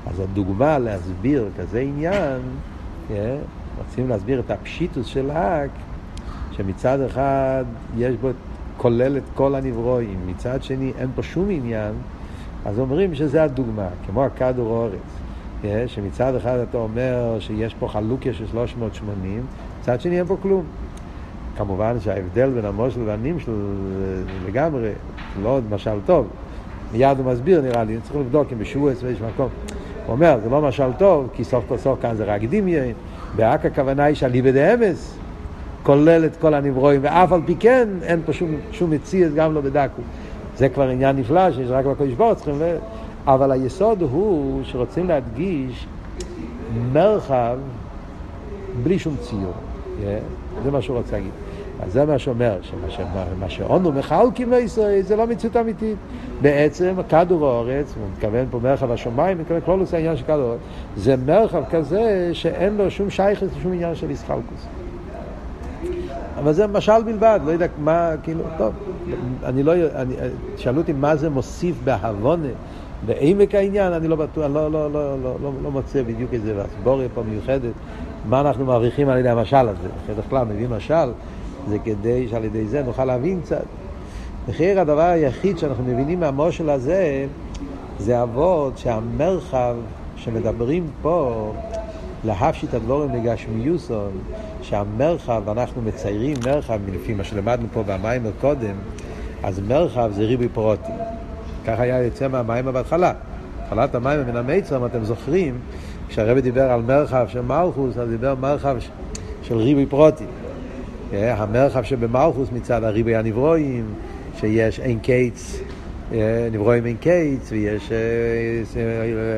אז 0.07 0.19
הדוגמה 0.19 0.79
להסביר 0.79 1.49
כזה 1.59 1.79
עניין, 1.79 2.41
רוצים 3.77 4.09
להסביר 4.09 4.39
את 4.39 4.51
הפשיטוס 4.51 5.05
של 5.05 5.29
האק, 5.31 5.69
שמצד 6.51 7.01
אחד 7.01 7.65
יש 7.97 8.15
בו, 8.15 8.29
כולל 8.77 9.17
את 9.17 9.23
כל 9.35 9.55
הנברואים, 9.55 10.19
מצד 10.27 10.63
שני 10.63 10.91
אין 10.99 11.09
פה 11.15 11.23
שום 11.23 11.49
עניין, 11.49 11.93
אז 12.65 12.79
אומרים 12.79 13.15
שזה 13.15 13.43
הדוגמה, 13.43 13.87
כמו 14.05 14.23
הכדור 14.23 14.67
אורץ, 14.67 15.19
אה, 15.65 15.83
שמצד 15.87 16.35
אחד 16.35 16.57
אתה 16.69 16.77
אומר 16.77 17.37
שיש 17.39 17.73
פה 17.73 17.87
חלוקיה 17.87 18.33
של 18.33 18.47
380, 18.47 19.45
מצד 19.81 20.01
שני 20.01 20.17
אין 20.17 20.25
פה 20.25 20.37
כלום. 20.41 20.63
כמובן 21.57 21.99
שההבדל 21.99 22.49
בין 22.49 22.65
המושל 22.65 22.99
והנמשל 23.05 23.51
לגמרי, 24.47 24.91
לא 25.43 25.49
עוד 25.49 25.63
משל 25.71 25.99
טוב. 26.05 26.27
מיד 26.91 27.17
הוא 27.17 27.31
מסביר 27.31 27.61
נראה 27.61 27.83
לי, 27.83 27.97
צריך 28.03 28.15
לבדוק 28.15 28.47
אם 28.53 28.59
בשבועס 28.59 29.03
ויש 29.03 29.21
מקום. 29.21 29.49
הוא 30.05 30.13
אומר, 30.13 30.39
זה 30.43 30.49
לא 30.49 30.61
משל 30.61 30.93
טוב, 30.97 31.29
כי 31.33 31.43
סוף 31.43 31.63
כל 31.67 31.77
סוף 31.77 32.01
כאן 32.01 32.15
זה 32.15 32.25
רק 32.25 32.41
דמיין. 32.49 32.93
באק 33.35 33.65
הכוונה 33.65 34.03
היא 34.03 34.15
שאליבא 34.15 34.51
דאמס 34.51 35.17
כולל 35.87 36.25
את 36.25 36.37
כל 36.37 36.53
הנברואים, 36.53 36.99
ואף 37.03 37.31
על 37.31 37.41
פי 37.45 37.55
כן 37.59 37.89
אין 38.01 38.21
פה 38.25 38.33
שום, 38.33 38.55
שום 38.71 38.91
מציאות, 38.91 39.33
גם 39.33 39.53
לא 39.53 39.61
בדקו. 39.61 40.01
זה 40.57 40.69
כבר 40.69 40.89
עניין 40.89 41.15
נפלא 41.15 41.51
שיש 41.51 41.69
רק 41.69 41.85
בקודש 41.85 42.13
ברוך 42.13 42.37
צריכים... 42.37 42.55
אבל 43.27 43.51
היסוד 43.51 44.01
הוא 44.01 44.59
שרוצים 44.63 45.07
להדגיש 45.07 45.87
מרחב 46.93 47.57
בלי 48.83 48.99
שום 48.99 49.15
ציור. 49.19 49.41
Yeah, 49.41 50.63
זה 50.63 50.71
מה 50.71 50.81
שהוא 50.81 50.97
רוצה 50.97 51.11
להגיד. 51.11 51.31
אז 51.83 51.93
זה 51.93 52.05
מה 52.05 52.19
שאומר, 52.19 52.57
שמה 52.61 53.49
שאונו 53.49 53.91
מחלקים 53.91 54.51
לישראל 54.51 55.01
זה 55.01 55.15
לא 55.15 55.27
מציאות 55.27 55.57
אמיתית. 55.57 55.97
בעצם 56.41 56.93
כדור 57.09 57.47
האורץ, 57.47 57.93
הוא 57.97 58.07
מתכוון 58.13 58.45
פה 58.51 58.59
מרחב 58.63 58.91
השמיים, 58.91 59.37
מתכוון 59.37 59.61
כל 59.65 59.75
נושא 59.75 59.95
העניין 59.95 60.17
של 60.17 60.23
כדור 60.23 60.41
האורץ, 60.41 60.59
זה 60.97 61.15
מרחב 61.25 61.63
כזה 61.71 62.29
שאין 62.33 62.77
לו 62.77 62.91
שום 62.91 63.09
שייכת 63.09 63.47
לשום 63.57 63.73
עניין 63.73 63.95
של 63.95 64.11
ישחלקוס. 64.11 64.67
אבל 66.39 66.53
זה 66.53 66.67
משל 66.67 67.03
בלבד, 67.05 67.39
לא 67.45 67.51
יודע 67.51 67.65
מה, 67.77 68.11
כאילו, 68.23 68.43
טוב, 68.57 68.73
אני 69.43 69.63
לא, 69.63 69.73
אני, 69.95 70.15
שאלו 70.57 70.81
אותי 70.81 70.93
מה 70.93 71.15
זה 71.15 71.29
מוסיף 71.29 71.75
בהבונה, 71.83 72.47
בעמק 73.05 73.55
העניין, 73.55 73.93
אני 73.93 74.07
לא 74.07 74.15
בטוח, 74.15 74.45
לא, 74.45 74.71
לא, 74.71 74.91
לא, 74.91 75.21
לא, 75.23 75.35
לא, 75.41 75.51
לא 75.63 75.71
מוצא 75.71 76.03
בדיוק 76.03 76.33
איזה 76.33 76.63
אסבוריה 76.65 77.07
פה 77.13 77.23
מיוחדת, 77.23 77.73
מה 78.29 78.41
אנחנו 78.41 78.65
מעריכים 78.65 79.09
על 79.09 79.17
ידי 79.17 79.29
המשל 79.29 79.67
הזה. 79.67 79.87
בדרך 80.09 80.25
כלל 80.29 80.45
מביא 80.45 80.67
משל, 80.67 81.09
זה 81.69 81.77
כדי 81.79 82.27
שעל 82.27 82.43
ידי 82.43 82.65
זה 82.65 82.83
נוכל 82.83 83.05
להבין 83.05 83.41
קצת. 83.41 83.65
מחיר 84.49 84.79
הדבר 84.79 85.01
היחיד 85.01 85.57
שאנחנו 85.57 85.83
מבינים 85.83 86.19
מהמושל 86.19 86.69
הזה, 86.69 87.25
זה 87.99 88.23
אבות 88.23 88.77
שהמרחב 88.77 89.75
שמדברים 90.15 90.87
פה, 91.01 91.51
להפשיט 92.27 92.73
הדבורים 92.73 93.15
לגשמיוסון, 93.15 94.11
שהמרחב, 94.61 95.49
אנחנו 95.49 95.81
מציירים 95.81 96.37
מרחב, 96.45 96.79
לפי 96.93 97.13
מה 97.13 97.23
שלמדנו 97.23 97.67
פה 97.73 97.83
במים 97.83 98.23
קודם, 98.41 98.75
אז 99.43 99.59
מרחב 99.67 100.11
זה 100.13 100.23
ריבוי 100.23 100.49
פרוטים. 100.49 100.95
ככה 101.65 101.83
היה 101.83 102.03
יוצא 102.03 102.27
מהמים 102.27 102.65
בהתחלה. 102.65 103.13
התחלת 103.63 103.95
המים 103.95 104.19
מן 104.27 104.35
המיצר, 104.35 104.77
אם 104.77 104.85
אתם 104.85 105.03
זוכרים, 105.03 105.57
כשהרבי 106.07 106.41
דיבר 106.41 106.71
על 106.71 106.81
מרחב 106.81 107.25
של 107.29 107.41
מלכוס, 107.41 107.97
אז 107.97 108.09
דיבר 108.09 108.35
מרחב 108.35 108.77
של 109.41 109.57
ריבוי 109.57 109.85
פרוטים. 109.85 110.27
אה, 111.13 111.33
המרחב 111.33 111.83
שבמלכוס 111.83 112.49
מצד 112.51 112.83
הריבוי 112.83 113.15
הנברואים, 113.15 113.85
שיש 114.39 114.79
אין 114.79 114.99
אה, 115.09 115.66
נברואים 116.51 116.85
אין 116.85 116.97
קיץ, 116.97 117.51
ויש 117.51 117.91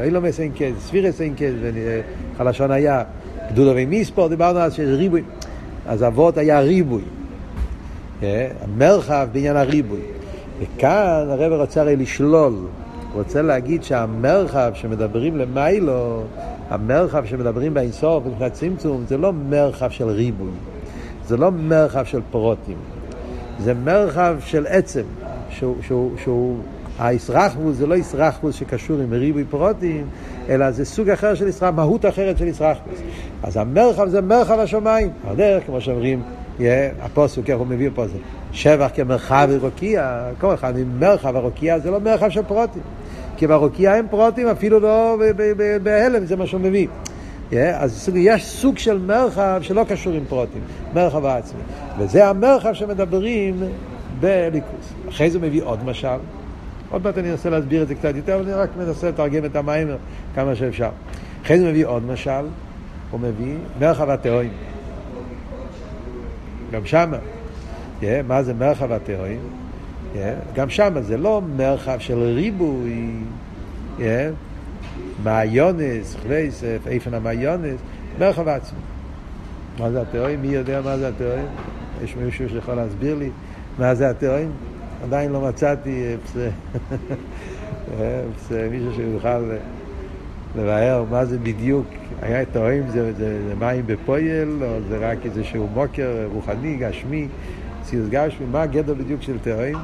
אילומס 0.04 0.40
אין 0.40 0.52
קיץ, 0.52 0.76
ספירס 0.80 1.22
אין 1.22 1.36
קיץ, 1.36 1.54
חלשון 2.38 2.72
היה. 2.72 3.04
גדולה 3.52 3.72
ומיספור, 3.76 4.28
דיברנו 4.28 4.60
על 4.60 4.72
שיש 4.72 4.90
ריבוי. 4.90 5.24
אז 5.88 6.04
אבות 6.04 6.38
היה 6.38 6.60
ריבוי. 6.60 7.02
אה, 8.24 8.48
המרחב 8.62 9.28
בעניין 9.32 9.56
הריבוי. 9.56 10.00
וכאן 10.60 11.26
הרב 11.30 11.54
רוצה 11.54 11.82
הרי 11.82 11.96
לשלול, 11.96 12.54
רוצה 13.14 13.42
להגיד 13.42 13.84
שהמרחב 13.84 14.72
שמדברים 14.74 15.38
למיילו, 15.38 16.24
המרחב 16.70 17.26
שמדברים 17.26 17.74
באינסוף 17.74 18.26
מבחינת 18.26 18.54
צמצום, 18.54 19.04
זה 19.08 19.18
לא 19.18 19.34
מרחב 19.34 19.90
של 19.90 20.08
ריבוי, 20.08 20.52
זה 21.28 21.38
לא 21.38 21.52
מרחב 21.52 22.06
של 22.06 22.20
פרוטים, 22.32 22.78
זה 23.60 23.74
מרחב 23.74 24.36
של 24.46 24.66
עצם, 24.68 25.04
שהוא, 25.50 25.76
שהוא, 25.82 26.12
שהוא, 26.24 26.58
הישרחבוס 27.00 27.76
זה 27.76 27.88
לא 27.88 27.96
ישרחבוס 27.96 28.56
שקשור 28.56 29.00
עם 29.00 29.14
ריבוי 29.14 29.44
פרוטים, 29.50 30.06
אלא 30.50 30.72
זה 30.72 30.86
סוג 30.86 31.10
אחר 31.10 31.36
של 31.36 31.48
ישרחבוס, 31.48 31.76
מהות 31.76 32.06
אחרת 32.06 32.38
של 32.38 32.48
ישרחבוס. 32.48 33.00
אז 33.44 33.58
המרחב 33.58 34.08
זה 34.08 34.22
מרחב 34.22 34.60
השמיים. 34.60 35.10
הדרך, 35.28 35.66
כמו 35.66 35.82
שאומרים, 35.82 36.22
הפוסק, 37.02 37.50
איך 37.50 37.60
הוא 37.60 37.68
מביא 37.68 37.90
פה 37.96 38.08
זה, 38.08 38.18
שבח 38.52 38.90
כמרחב 38.94 39.48
ורוקיע, 39.52 40.30
כל 40.40 40.54
אחד 40.54 40.74
ממרחב 40.78 41.36
הרוקיע 41.36 41.80
זה 41.80 41.92
לא 41.92 42.00
מרחב 42.00 42.30
של 42.30 42.44
פרוטים. 42.44 42.82
כי 43.38 43.48
ברוקיע 43.48 43.96
אין 43.96 44.08
פרוטים, 44.08 44.48
אפילו 44.48 44.80
לא 44.80 45.18
בהלם, 45.84 46.26
זה 46.26 46.36
מה 46.36 46.48
שהוא 46.48 46.62
מביא. 46.62 46.88
Yeah, 47.52 47.56
אז 47.80 48.10
יש 48.16 48.46
סוג 48.46 48.78
של 48.78 48.98
מרחב 48.98 49.60
שלא 49.62 49.84
קשור 49.90 50.14
עם 50.14 50.24
פרוטים, 50.30 50.62
מרחב 50.94 51.26
העצמי. 51.26 51.62
וזה 52.00 52.28
המרחב 52.28 52.74
שמדברים 52.74 53.64
בליכוס. 54.20 54.94
אחרי 55.10 55.32
זה 55.32 55.40
מביא 55.40 55.64
עוד 55.64 55.86
משל. 55.86 56.18
עוד 56.90 57.04
מעט 57.04 57.18
אני 57.18 57.32
אנסה 57.32 57.50
להסביר 57.50 57.84
את 57.84 57.88
זה 57.88 57.96
קצת 57.96 58.16
יותר, 58.16 58.36
אבל 58.36 58.44
אני 58.44 58.54
רק 58.54 58.70
מנסה 58.78 59.10
לתרגם 59.10 59.46
את 59.46 59.56
המיימר 59.56 59.98
כמה 60.36 60.56
שאפשר. 60.56 60.90
אחרי 61.46 61.60
זה 61.60 61.70
מביא 61.70 61.86
עוד 61.86 62.04
משל, 62.04 62.46
הוא 63.12 63.20
מביא 63.20 63.56
מרחב 63.80 64.10
התאוים. 64.10 64.52
גם 66.72 66.86
שמה. 66.86 67.18
Yeah, 68.02 68.04
מה 68.28 68.44
זה 68.44 68.54
מרחב 68.54 68.92
התאוים? 68.92 69.40
Yeah, 70.14 70.18
גם 70.56 70.70
שמה 70.70 71.02
זה 71.02 71.18
לא 71.18 71.42
מרחב 71.58 72.00
של 72.00 72.20
ריבוי, 72.20 73.12
yeah, 73.98 74.02
מעיונס, 75.24 76.16
חלייסף, 76.24 76.78
איפן 76.88 77.14
המעיונס, 77.14 77.80
מרחב 78.20 78.48
עצמי. 78.48 78.80
מה 79.80 79.92
זה 79.92 80.02
התאוים? 80.02 80.42
מי 80.42 80.48
יודע 80.48 80.82
מה 80.82 80.98
זה 80.98 81.08
התאוים? 81.08 81.46
יש 82.04 82.16
מישהו 82.16 82.50
שיכול 82.50 82.76
להסביר 82.76 83.16
לי 83.16 83.30
מה 83.80 83.96
זה 83.96 84.10
התאוים? 84.10 84.52
עדיין 85.04 85.32
לא 85.32 85.42
מצאתי 85.42 86.04
מישהו 88.72 88.94
שיוכל 88.96 89.44
לבאר 90.56 91.04
מה 91.12 91.26
זה 91.26 91.38
בדיוק. 91.38 91.86
היה 92.22 92.46
תאוים 92.46 92.84
זה, 92.90 93.14
זה, 93.14 93.48
זה 93.48 93.56
מים 93.60 93.84
בפויל, 93.88 94.64
או 94.64 94.80
זה 94.90 94.98
רק 94.98 95.18
איזשהו 95.26 95.68
מוקר 95.74 96.28
רוחני, 96.34 96.78
גשמי, 96.78 97.28
ציוס 97.84 98.10
גשמי, 98.10 98.46
מה 98.52 98.62
הגדר 98.62 98.94
בדיוק 98.94 99.22
של 99.22 99.40
תאוים? 99.40 99.78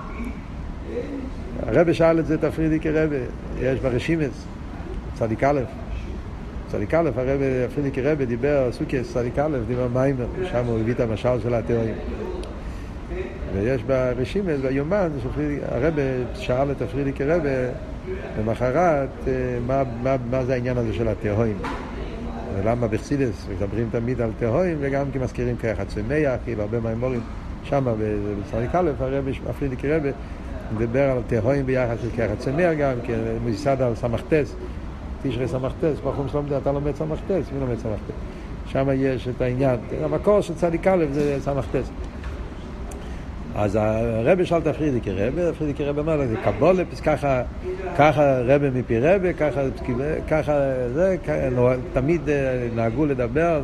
הרב 1.67 1.93
שאל 1.93 2.19
את 2.19 2.25
זה 2.25 2.37
תפרידי 2.37 2.79
כרבה, 2.79 3.15
יש 3.59 3.79
ברשימס, 3.79 4.45
צדיק 5.13 5.43
א', 5.43 5.61
צדיק 6.71 6.93
א', 6.93 7.09
הרב 7.15 7.39
פרידיקי 7.75 8.01
רבה 8.01 8.25
דיבר, 8.25 8.69
סוכס 8.71 9.13
צדיק 9.13 9.39
א', 9.39 9.57
דיבר 9.67 9.87
מיימר, 9.93 10.25
שם 10.51 10.65
הוא 10.65 10.79
הביא 10.79 10.93
את 10.93 10.99
המשל 10.99 11.39
של 11.43 11.53
התיאורים. 11.53 11.95
ויש 13.55 13.83
ברשימס, 13.83 14.59
ביומן, 14.62 15.09
הרבה 15.67 16.01
שאל 16.35 16.71
את 16.71 16.81
הפרידיקי 16.81 17.24
רבה 17.24 17.50
למחרת 18.39 19.09
אה, 19.27 19.33
מה, 19.67 19.83
מה, 20.03 20.15
מה 20.31 20.45
זה 20.45 20.53
העניין 20.53 20.77
הזה 20.77 20.93
של 20.93 21.07
התהואים. 21.07 21.57
ולמה 22.55 22.88
בחסידס 22.88 23.47
מדברים 23.55 23.89
תמיד 23.91 24.21
על 24.21 24.31
תהואים 24.39 24.77
וגם 24.79 25.05
כי 25.12 25.19
מזכירים 25.19 25.55
ככה 25.55 25.85
צמח, 25.85 26.33
כאילו 26.45 26.62
הרבה 26.62 26.79
מהמורים 26.79 27.21
שם 27.63 27.85
בצדיק 27.85 28.75
א', 28.75 28.91
הרבי 29.00 29.31
הפרידיקי 29.50 29.91
רבה 29.91 30.09
מדבר 30.75 31.09
על 31.09 31.17
תהואים 31.27 31.65
ביחס 31.65 31.97
לככה 32.05 32.35
צמח 32.35 32.74
גם, 32.79 32.93
כי 33.03 33.13
הוא 33.13 33.50
ייסד 33.50 33.81
על 33.81 33.95
סמכתס. 33.95 34.55
תשרי 35.24 35.47
סמכתס, 35.47 36.00
בחום 36.05 36.27
שלום 36.27 36.45
אתה 36.62 36.71
לומד 36.71 36.95
סמכתס, 36.95 37.51
מי 37.53 37.59
לומד 37.59 37.75
סמכתס? 37.75 38.15
שם 38.67 38.88
יש 38.93 39.27
את 39.27 39.41
העניין, 39.41 39.75
המקור 40.03 40.41
של 40.41 40.55
צדיק 40.55 40.88
א' 40.88 41.05
זה 41.12 41.38
סמכתס. 41.39 41.89
אז 43.55 43.75
הרבי 43.75 44.45
שאל 44.45 44.57
את 44.57 44.67
הפרידיקי 44.67 45.12
רבי, 45.12 45.41
הפרידיקי 45.41 45.83
רבי 45.83 46.00
אמר 46.00 46.15
לו, 46.15 46.27
זה 46.27 46.35
קבולפס, 46.43 47.00
ככה, 47.00 47.43
ככה 47.97 48.41
רבי 48.41 48.69
מפי 48.69 49.00
רבי, 49.00 49.33
ככה, 49.33 49.62
ככה, 50.27 50.53
זה, 50.93 51.15
תמיד 51.93 52.21
נהגו 52.75 53.05
לדבר, 53.05 53.62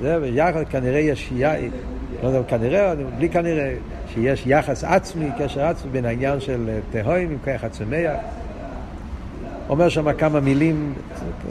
זה, 0.00 0.18
ויחד 0.22 0.64
כנראה 0.70 0.98
יש, 0.98 1.32
לא 2.22 2.28
יודע, 2.28 2.42
כנראה, 2.48 2.94
בלי 3.18 3.28
כנראה, 3.28 3.74
שיש 4.14 4.42
יחס 4.46 4.84
עצמי, 4.84 5.30
קשר 5.38 5.64
עצמי 5.64 5.90
בין 5.90 6.04
העניין 6.04 6.40
של 6.40 6.70
תהוים 6.90 7.30
עם 7.30 7.38
כוח 7.44 7.64
הצמח. 7.64 8.16
אומר 9.68 9.88
שם 9.88 10.12
כמה 10.12 10.40
מילים, 10.40 10.92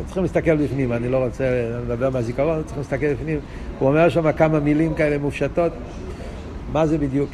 צריכים 0.06 0.24
להסתכל 0.24 0.56
בפנים, 0.56 0.94
אני 0.94 1.10
לא 1.10 1.26
רוצה 1.26 1.44
לדבר 1.86 2.10
מהזיכרון, 2.10 2.64
צריכים 2.64 2.78
להסתכל 2.78 3.14
בפנים. 3.14 3.40
הוא 3.80 3.90
אומר 3.90 4.10
שם 4.10 4.32
כמה 4.32 4.60
מילים 4.60 4.94
כאלה 4.94 5.18
מופשטות. 5.18 5.72
מה 6.72 6.88
זה 6.88 6.98
בדיוק? 6.98 7.30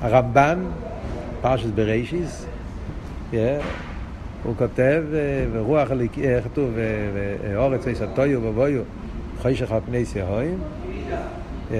הרמב"ן, 0.00 0.58
פרשת 1.40 1.68
בראשיס, 1.74 2.46
yeah, 3.32 3.34
הוא 4.44 4.54
כותב, 4.58 5.02
אה, 5.14 5.44
ורוח 5.52 5.90
הליקי, 5.90 6.28
איך 6.28 6.44
כתוב, 6.44 6.70
אורץ 7.56 7.86
עשתויו 7.86 8.40
ובויו, 8.42 8.82
חשך 9.42 9.72
על 9.72 9.80
פני 9.86 10.04
סהויים. 10.04 10.58
Yeah, 11.70 11.74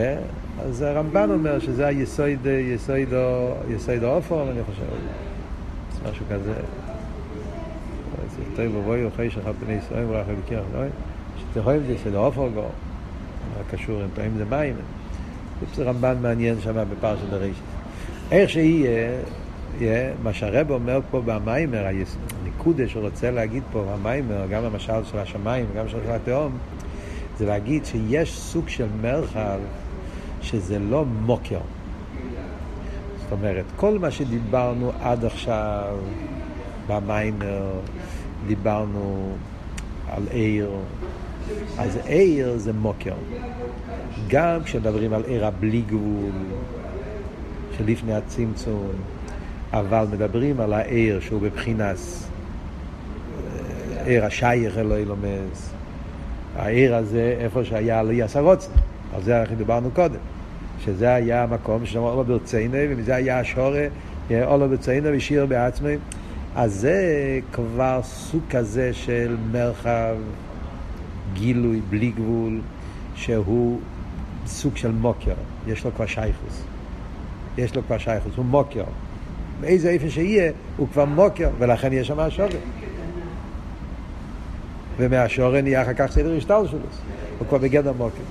אז 0.62 0.82
הרמב"ן 0.82 1.30
אומר 1.30 1.58
שזה 1.58 1.86
היסוד, 1.86 2.46
יסוד, 2.46 3.08
יסוד 3.68 4.04
האופו, 4.04 4.42
אני 4.50 4.62
חושב, 4.64 4.82
משהו 6.10 6.24
כזה. 6.30 6.52
תויו 8.56 8.74
ובויו, 8.74 9.08
חשך 9.16 9.46
על 9.46 9.52
פני 9.66 9.78
סהויים, 9.88 10.10
ורוח 10.10 10.26
הליקי, 10.28 10.54
שתהויים 11.38 11.82
זה 11.86 11.92
יסוד 11.92 12.14
האופו, 12.14 12.48
קשור, 13.70 14.02
פעמים 14.14 14.38
זה 14.38 14.44
מים. 14.44 14.74
זה 15.74 15.84
רמב"ן 15.84 16.16
מעניין 16.22 16.60
שם 16.60 16.84
בפרשת 16.90 17.24
בראשית. 17.30 17.62
איך 18.30 18.50
שיהיה, 18.50 19.10
יהיה, 19.80 20.10
מה 20.22 20.32
שהרב 20.32 20.70
אומר 20.70 21.00
פה 21.10 21.20
במיימר, 21.24 21.86
הניקודה 22.42 22.88
שרוצה 22.88 23.30
להגיד 23.30 23.62
פה 23.72 23.84
במיימר, 23.92 24.46
גם 24.50 24.64
המשל 24.64 25.04
של 25.04 25.18
השמיים 25.18 25.66
וגם 25.72 25.88
של 25.88 25.98
התהום, 26.08 26.58
זה 27.38 27.46
להגיד 27.46 27.84
שיש 27.84 28.38
סוג 28.38 28.68
של 28.68 28.86
מרחב 29.02 29.58
שזה 30.42 30.78
לא 30.78 31.04
מוקר. 31.04 31.60
זאת 33.22 33.32
אומרת, 33.32 33.64
כל 33.76 33.98
מה 33.98 34.10
שדיברנו 34.10 34.92
עד 35.00 35.24
עכשיו 35.24 35.96
במיימר, 36.86 37.72
דיברנו 38.46 39.36
על 40.10 40.22
עיר, 40.30 40.70
אז 41.78 41.98
עיר 42.06 42.56
זה 42.56 42.72
מוקר. 42.72 43.14
גם 44.28 44.60
כשמדברים 44.64 45.12
על 45.12 45.22
עיר 45.26 45.46
הבלי 45.46 45.82
גבול, 45.86 46.32
שלפני 47.76 48.14
הצמצום, 48.14 48.92
אבל 49.72 50.06
מדברים 50.12 50.60
על 50.60 50.72
העיר 50.72 51.20
שהוא 51.20 51.40
בבחינס 51.40 52.28
אה, 53.96 54.04
עיר 54.04 54.24
השייך 54.24 54.78
אלוהי 54.78 55.04
לומס. 55.04 55.70
העיר 56.56 56.94
הזה, 56.94 57.36
איפה 57.40 57.64
שהיה 57.64 58.00
עלי 58.00 58.22
עשרוצן, 58.22 58.70
על 59.14 59.22
זה 59.22 59.40
אנחנו 59.40 59.56
דיברנו 59.56 59.90
קודם. 59.90 60.20
שזה 60.84 61.14
היה 61.14 61.42
המקום 61.42 61.86
ששם 61.86 61.98
אולו 61.98 62.24
ברציינו, 62.24 62.76
ומזה 62.90 63.14
היה 63.14 63.40
השורה, 63.40 63.86
אולו 64.30 64.68
ברציינו 64.68 65.08
ושיר 65.12 65.46
בעצמי. 65.46 65.96
אז 66.56 66.74
זה 66.74 66.98
כבר 67.52 68.00
סוג 68.02 68.42
כזה 68.50 68.90
של 68.92 69.36
מרחב, 69.52 70.14
גילוי, 71.34 71.80
בלי 71.90 72.10
גבול, 72.10 72.60
שהוא 73.14 73.80
סוג 74.46 74.76
של 74.76 74.92
מוקר, 74.92 75.34
יש 75.66 75.84
לו 75.84 75.90
כבר 75.96 76.06
שייכוס. 76.06 76.62
יש 77.58 77.76
לו 77.76 77.82
כבר 77.86 77.98
שייכוס, 77.98 78.32
הוא 78.36 78.44
מוקר. 78.44 78.84
באיזה 79.60 79.90
איפה 79.90 80.10
שיהיה, 80.10 80.52
הוא 80.76 80.88
כבר 80.92 81.04
מוקר, 81.04 81.48
ולכן 81.58 81.92
יש 81.92 82.06
שם 82.06 82.20
השורן. 82.20 82.48
ומהשורן 84.96 85.62
נהיה 85.62 85.82
אחר 85.82 85.94
כך 85.94 86.06
סדר 86.10 86.36
השטל 86.36 86.62
שלו. 86.70 86.78
הוא 87.38 87.48
כבר 87.48 87.58
בגדר 87.58 87.92
מוקר. 87.92 88.22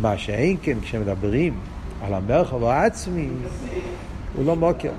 מה 0.00 0.18
שאין 0.18 0.56
כן, 0.62 0.80
כשמדברים 0.82 1.54
על 2.02 2.14
המרחב 2.14 2.64
העצמי, 2.64 3.28
הוא 4.36 4.46
לא 4.46 4.56
מוקר. 4.56 4.92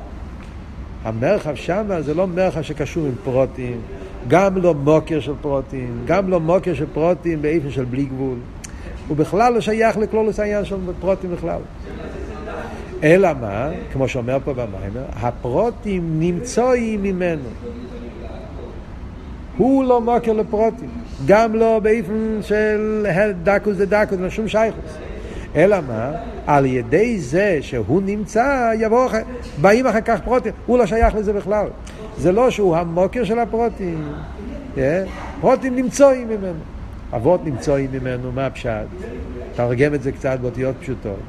המרחב 1.04 1.56
שם 1.56 1.86
זה 2.00 2.14
לא 2.14 2.28
מרחב 2.28 2.62
שקשור 2.62 3.06
עם 3.06 3.14
פרוטים, 3.24 3.82
גם 4.28 4.58
לא 4.58 4.74
מוקר 4.74 5.20
של 5.20 5.34
פרוטים, 5.42 6.02
גם 6.06 6.30
לא 6.30 6.40
מוקר 6.40 6.74
של 6.74 6.86
פרוטים 6.94 7.42
באיפה 7.42 7.72
של 7.72 7.86
בלי 7.86 8.06
גבול. 8.06 8.38
הוא 9.08 9.18
בכלל 9.18 9.54
לא 9.54 9.62
שייך 9.62 9.98
לכלולוס 9.98 10.40
העניין 10.40 10.66
של 10.66 10.76
פרוטים 11.00 11.32
בכלל. 11.32 11.60
אלא 13.04 13.30
מה, 13.42 13.70
כמו 13.94 14.08
שאומר 14.08 14.38
פה 14.46 14.54
במיימר, 14.54 15.06
הפרוטים 15.14 16.20
נמצאים 16.20 17.04
ממנו. 17.04 17.50
הוא 19.58 19.84
לא 19.84 20.02
מוקר 20.02 20.34
לפרוטים, 20.34 20.90
גם 21.26 21.56
לא 21.56 21.80
באיפן 21.84 22.40
של 22.42 23.06
דקוס 23.44 23.78
דקוס, 23.78 24.20
אין 24.20 24.30
שום 24.30 24.48
שייכוס. 24.48 25.05
אלא 25.56 25.78
מה? 25.88 26.12
על 26.48 26.66
ידי 26.66 27.20
זה 27.20 27.58
שהוא 27.62 28.02
נמצא, 28.02 28.72
יבוא 28.80 29.06
אחר, 29.06 29.22
באים 29.62 29.88
אחר 29.88 30.02
כך 30.02 30.22
פרוטים, 30.22 30.52
הוא 30.66 30.78
לא 30.78 30.86
שייך 30.86 31.16
לזה 31.16 31.34
בכלל. 31.34 31.68
זה 32.18 32.32
לא 32.32 32.50
שהוא 32.50 32.76
המוקר 32.76 33.24
של 33.24 33.40
הפרוטים, 33.40 34.08
yeah? 34.76 34.80
פרוטים 35.42 35.76
נמצאים 35.76 36.28
ממנו. 36.28 36.60
אבות 37.14 37.46
נמצאים 37.46 37.90
ממנו, 37.92 38.32
מה 38.32 38.46
הפשט? 38.46 38.86
תרגם 39.56 39.94
את 39.94 40.04
זה 40.04 40.12
קצת 40.12 40.40
באותיות 40.42 40.76
פשוטות. 40.80 41.20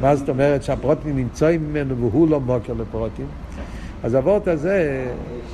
מה 0.00 0.16
זאת 0.16 0.28
אומרת 0.28 0.62
שהפרוטים 0.62 1.16
נמצאים 1.16 1.68
ממנו 1.70 1.96
והוא 1.96 2.28
לא 2.28 2.40
מוקר 2.40 2.72
לפרוטים? 2.72 3.26
אז 4.02 4.14
הוורט 4.14 4.48
הזה, 4.48 5.04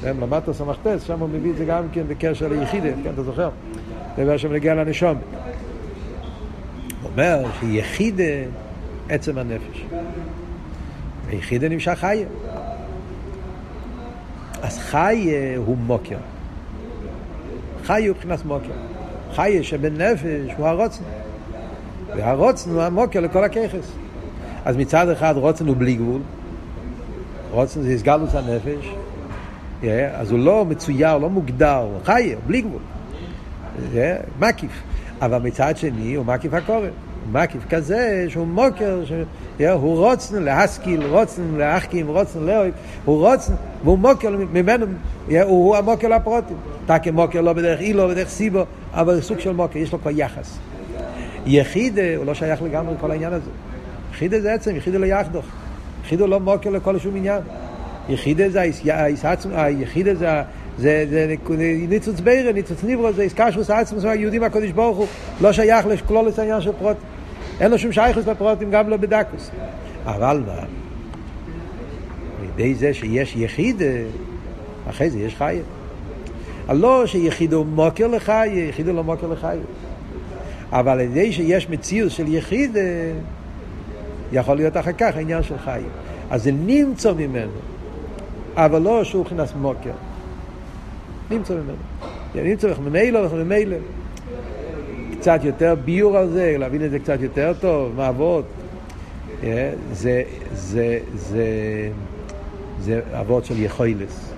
למדת 0.05 0.53
סמכתס, 0.53 1.03
שם 1.03 1.21
הוא 1.21 1.29
מביא 1.29 1.51
את 1.51 1.57
זה 1.57 1.65
גם 1.65 1.83
כן 1.93 2.03
בקשר 2.09 2.49
ליחידה, 2.49 2.89
כן, 3.05 3.11
אתה 3.15 3.23
זוכר? 3.23 3.49
זה 4.17 4.25
מה 4.25 4.39
שמגיע 4.39 4.75
לנשום. 4.75 5.17
אומר 7.13 7.45
שיחידה 7.61 8.25
עצם 9.09 9.39
הנפש. 9.39 9.85
ויחידה 11.27 11.69
נמשך 11.69 11.93
חיה. 11.95 12.27
אז 14.63 14.79
חיה 14.79 15.57
הוא 15.57 15.77
מוקר. 15.77 16.19
חיה 17.85 18.09
הוא 18.09 18.17
מבחינת 18.17 18.45
מוקר. 18.45 18.73
חיה 19.35 19.63
שבנפש 19.63 20.51
הוא 20.57 20.67
הרוצן. 20.67 21.05
והרוצן 22.17 22.71
הוא 22.71 22.83
המוקר 22.83 23.21
לכל 23.21 23.45
הככס. 23.45 23.93
אז 24.65 24.77
מצד 24.77 25.09
אחד 25.09 25.35
רוצן 25.37 25.67
הוא 25.67 25.77
בלי 25.77 25.95
גבול, 25.95 26.21
רוצן 27.51 27.83
זה 27.83 27.93
הסגלוס 27.93 28.35
הנפש, 28.35 28.93
yeah, 29.83 29.87
אז 30.15 30.31
הוא 30.31 30.39
לא 30.39 30.65
מצויר, 30.65 31.19
לא 31.19 31.31
מוגדר, 31.31 31.77
הוא 31.77 31.99
חי, 32.05 32.35
בלי 32.47 32.61
גבול, 32.61 32.81
yeah, 33.95 33.99
מקיף. 34.41 34.83
אבל 35.23 35.39
מצד 35.39 35.77
שני 35.77 36.15
הוא 36.15 36.27
מקיף 36.27 36.55
הקורן. 36.55 36.81
הוא 36.83 37.33
מקיף 37.33 37.63
כזה 37.71 38.25
שהוא 38.29 38.47
מוקר, 38.47 39.01
ש... 39.05 39.13
הוא 39.65 39.99
רוצן 39.99 40.43
להשכיל, 40.43 41.07
רוצן 41.07 41.43
להחכים, 41.57 42.09
רוצן 42.09 42.41
לאוהב, 42.41 42.73
הוא 43.05 43.29
רוצן, 43.29 43.53
והוא 43.85 43.99
מוקר 43.99 44.31
ממנו, 44.53 44.87
הוא, 45.43 45.77
המוקר 45.77 46.09
לפרוטים. 46.09 46.57
תקי 46.87 47.11
מוקר 47.11 47.41
לא 47.41 47.53
בדרך 47.53 47.81
אילו, 47.81 48.09
בדרך 48.09 48.29
סיבו, 48.29 48.65
אבל 48.93 49.21
סוג 49.21 49.39
של 49.39 49.53
מוקר, 49.53 49.79
יש 49.79 49.93
לו 49.93 50.01
כבר 50.01 50.11
יחס. 50.11 50.59
יחיד, 51.47 51.99
הוא 52.17 52.27
לא 52.27 52.35
שייך 52.35 52.63
לגמרי 52.63 52.95
לכל 52.95 53.11
העניין 53.11 53.33
הזה. 53.33 53.51
יחידה 54.13 54.41
זה 54.41 54.53
עצם, 54.53 54.77
יחידה 54.77 54.99
לא 54.99 55.07
יחדוך. 55.07 55.45
יחידה 56.05 56.27
לא 56.27 56.41
מוקר 56.41 56.71
לכל 56.71 56.99
שום 56.99 57.17
עניין. 57.17 57.41
יחידה 58.09 58.49
זה, 58.49 58.61
היחידה 59.53 60.15
זה, 60.15 60.43
זה, 60.79 61.07
זה 61.11 61.35
ניצוץ 61.89 62.21
בירה, 62.21 62.53
ניצוץ 62.53 62.85
ניברו, 62.85 63.13
זה 63.13 63.23
איסקשוס 63.23 63.71
עצמוס 63.71 64.05
מהיהודים 64.05 64.43
הקודש 64.43 64.71
ברוך 64.71 64.97
הוא, 64.97 65.07
לא 65.41 65.53
שייך 65.53 65.87
לכלולת 65.87 66.39
העניין 66.39 66.61
של 66.61 66.73
פרוט. 66.73 66.97
אין 67.61 67.71
לו 67.71 67.79
שום 67.79 67.93
שייכוס 67.93 68.27
לפרוטים, 68.27 68.71
גם 68.71 68.89
לא 68.89 68.97
בדקוס. 68.97 69.51
אבל 70.05 70.43
מה? 70.47 70.65
לידי 72.43 72.75
זה 72.75 72.95
שיש 72.95 73.37
יחידה, 73.37 73.85
אחרי 74.91 75.11
זה 75.11 75.19
יש 75.19 75.35
חיה. 75.35 75.63
לא 76.69 77.07
שיחידה 77.07 77.57
הוא 77.57 77.67
מוקר 77.67 78.07
לחיה, 78.07 78.69
יחידה 78.69 78.93
לא 78.93 79.05
מוקר 79.05 79.27
לחיה. 79.27 79.51
אבל 80.73 80.93
על 80.93 81.01
ידי 81.01 81.33
שיש 81.33 81.71
מציאות 81.71 82.11
של 82.11 82.35
יחידה, 82.35 82.81
יכול 84.33 84.57
להיות 84.57 84.77
אחר 84.77 84.93
כך 84.93 85.17
העניין 85.17 85.43
של 85.43 85.59
חיים. 85.59 85.89
אז 86.31 86.43
זה 86.43 86.51
נמצא 86.53 87.13
ממנו, 87.13 87.53
אבל 88.57 88.83
לא 88.83 89.05
שהוא 89.05 89.25
נכנס 89.25 89.53
מוקר. 89.61 89.91
נמצא 91.33 91.55
ממנו. 91.55 91.77
נמצא 92.35 92.73
ממילא 92.81 93.19
וממילא. 93.31 93.77
קצת 95.21 95.41
יותר 95.45 95.75
ביור 95.85 96.17
על 96.17 96.29
זה, 96.29 96.57
להבין 96.59 96.85
את 96.85 96.91
זה 96.91 96.99
קצת 96.99 97.21
יותר 97.21 97.53
טוב, 97.61 97.93
מה 97.97 98.09
אבות. 98.09 98.45
זה, 99.93 100.23
זה, 100.53 100.99
זה, 101.15 101.49
זה 102.81 103.01
אבות 103.21 103.45
של 103.45 103.63
יכולס. 103.63 104.33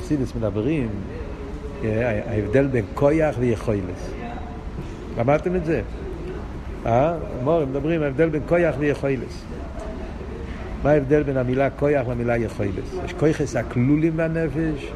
חסידס 0.00 0.34
מדברים, 0.34 0.88
ההבדל 2.26 2.66
בין 2.66 2.84
כויח 2.94 3.36
ויכולס. 3.38 4.10
למדתם 5.18 5.56
את 5.56 5.64
זה? 5.64 5.82
אה? 6.86 7.14
מורים 7.44 7.68
מדברים, 7.68 8.02
ההבדל 8.02 8.28
בין 8.28 8.42
כויח 8.48 8.74
ויכולס. 8.78 9.44
מה 10.82 10.90
ההבדל 10.90 11.22
בין 11.22 11.36
המילה 11.36 11.70
כויח 11.70 12.08
למילה 12.08 12.36
יכולס? 12.36 12.94
יש 13.04 13.12
כויחס 13.12 13.56
הכלולים 13.56 14.16
בנפש 14.16 14.92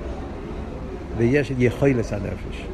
ויש 1.16 1.52
את 1.52 1.56
יכולס 1.58 2.12
הנפש. 2.12 2.66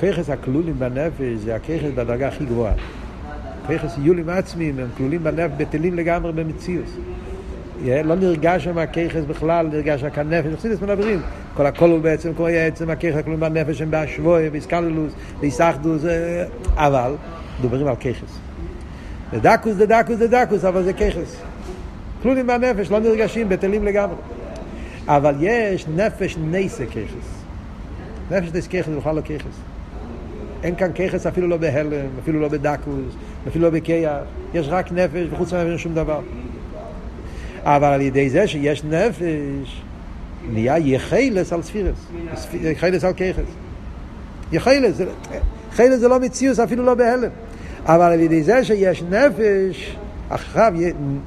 כויחס 0.00 0.30
הכלולים 0.30 0.78
בנפש 0.78 1.38
זה 1.44 1.54
הכויחס 1.56 1.88
בדרגה 1.94 2.28
הכי 2.28 2.44
גבוהה. 2.44 2.72
כויחס 3.66 3.94
יולים 4.02 4.28
עצמיים 4.28 4.78
הם 4.78 4.88
כלולים 4.96 5.24
בנפש, 5.24 5.54
בטלים 5.56 5.94
לגמרי 5.94 6.32
במציאות. 6.32 6.86
לא 7.84 8.14
נרגש 8.14 8.64
שם 8.64 8.78
הכיכס 8.78 9.22
בכלל, 9.28 9.66
נרגש 9.66 10.02
רק 10.02 10.18
הנפש, 10.18 10.54
חסידס 10.54 10.82
מדברים, 10.82 11.20
כל 11.54 11.66
הכל 11.66 11.90
הוא 11.90 12.00
בעצם, 12.00 12.34
כל 12.36 12.48
עצם 12.50 12.90
הכיכס 12.90 13.18
הכלולים 13.18 13.40
בנפש 13.40 13.82
הם 13.82 13.90
באשבוי, 13.90 14.50
באיסקללוס, 14.50 15.12
באיסחדוס, 15.40 16.02
אבל 16.74 17.14
מדברים 17.60 17.86
על 17.86 17.96
ככס. 17.96 18.38
זה 19.32 19.38
דקוס, 19.40 19.74
זה 19.74 19.86
דקוס, 19.86 20.16
זה 20.16 20.28
דקוס, 20.28 20.64
אבל 20.64 20.82
זה 20.82 20.92
ככס. 20.92 21.36
כלולים 22.22 22.46
בנפש, 22.46 22.90
לא 22.90 23.00
נרגשים, 23.00 23.48
בטלים 23.48 23.84
לגמרי. 23.84 24.16
אבל 25.06 25.34
יש 25.40 25.86
נפש 25.88 26.36
נסה 26.50 26.86
ככס. 26.86 27.44
נפש 28.30 28.48
נסה 28.54 28.68
ככס 28.68 28.86
זה 28.86 28.96
בכלל 28.96 29.16
לא 29.16 29.20
ככס. 29.20 29.56
אין 30.62 30.74
כאן 30.74 30.90
ככס 30.92 31.26
אפילו 31.26 31.48
לא 31.48 31.56
בהלם, 31.56 32.06
אפילו 32.22 32.40
לא 32.40 32.48
בדקוס, 32.48 33.14
אפילו 33.48 33.64
לא 33.64 33.70
בכיח. 33.70 34.12
יש 34.54 34.66
רק 34.68 34.92
נפש, 34.92 35.26
וחוץ 35.30 35.52
מהנפש 35.52 35.70
אין 35.70 35.78
שום 35.78 35.94
דבר. 35.94 36.20
אבל 37.62 37.88
על 37.88 38.00
ידי 38.00 38.30
זה 38.30 38.46
שיש 38.46 38.84
נפש, 38.84 39.82
נהיה 40.50 40.78
יחלס 40.78 41.52
על 41.52 41.62
ספירס. 41.62 42.06
יחלס 42.54 43.04
על 43.04 43.12
ככס. 43.12 43.50
יחלס, 44.52 45.00
חלק 45.72 45.96
זה 45.96 46.08
לא 46.08 46.20
מציאוס, 46.20 46.60
אפילו 46.60 46.84
לא 46.84 46.94
בהלם. 46.94 47.30
אבל 47.86 48.12
על 48.12 48.20
ידי 48.20 48.42
זה 48.42 48.64
שיש 48.64 49.02
נפש, 49.02 49.96
עכשיו 50.30 50.72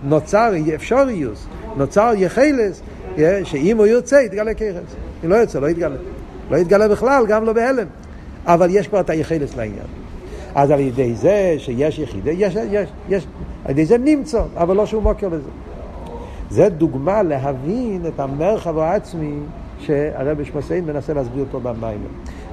נוצר 0.03 0.51
אפשריוס, 0.75 1.47
נוצר 1.77 2.11
יחלס, 2.17 2.81
שאם 3.43 3.77
הוא 3.77 3.85
ירצה, 3.85 4.21
יתגלה 4.21 4.53
ככס. 4.53 4.95
אם 5.25 5.29
לא 5.29 5.35
ירצה, 5.35 5.59
לא 5.59 5.67
יתגלה. 5.67 5.95
לא 6.51 6.57
יתגלה 6.57 6.87
בכלל, 6.87 7.25
גם 7.27 7.45
לא 7.45 7.53
בהלם. 7.53 7.87
אבל 8.45 8.67
יש 8.71 8.87
כבר 8.87 8.99
את 8.99 9.09
היחלס 9.09 9.55
לעניין. 9.55 9.87
אז 10.55 10.71
על 10.71 10.79
ידי 10.79 11.15
זה 11.15 11.55
שיש 11.57 11.99
יחידה, 11.99 12.31
יש, 12.31 12.55
יש, 12.71 12.89
יש, 13.09 13.27
על 13.65 13.71
ידי 13.71 13.85
זה 13.85 13.97
נמצא, 13.97 14.41
אבל 14.57 14.75
לא 14.75 14.85
שום 14.85 15.03
מוקר 15.03 15.27
לזה. 15.27 15.49
זה 16.49 16.69
דוגמה 16.69 17.23
להבין 17.23 18.01
את 18.07 18.19
המרחב 18.19 18.77
העצמי 18.77 19.33
שהרבי 19.79 20.45
שמסיין 20.45 20.85
מנסה 20.85 21.13
להסביר 21.13 21.43
אותו 21.43 21.59
במים. 21.59 21.99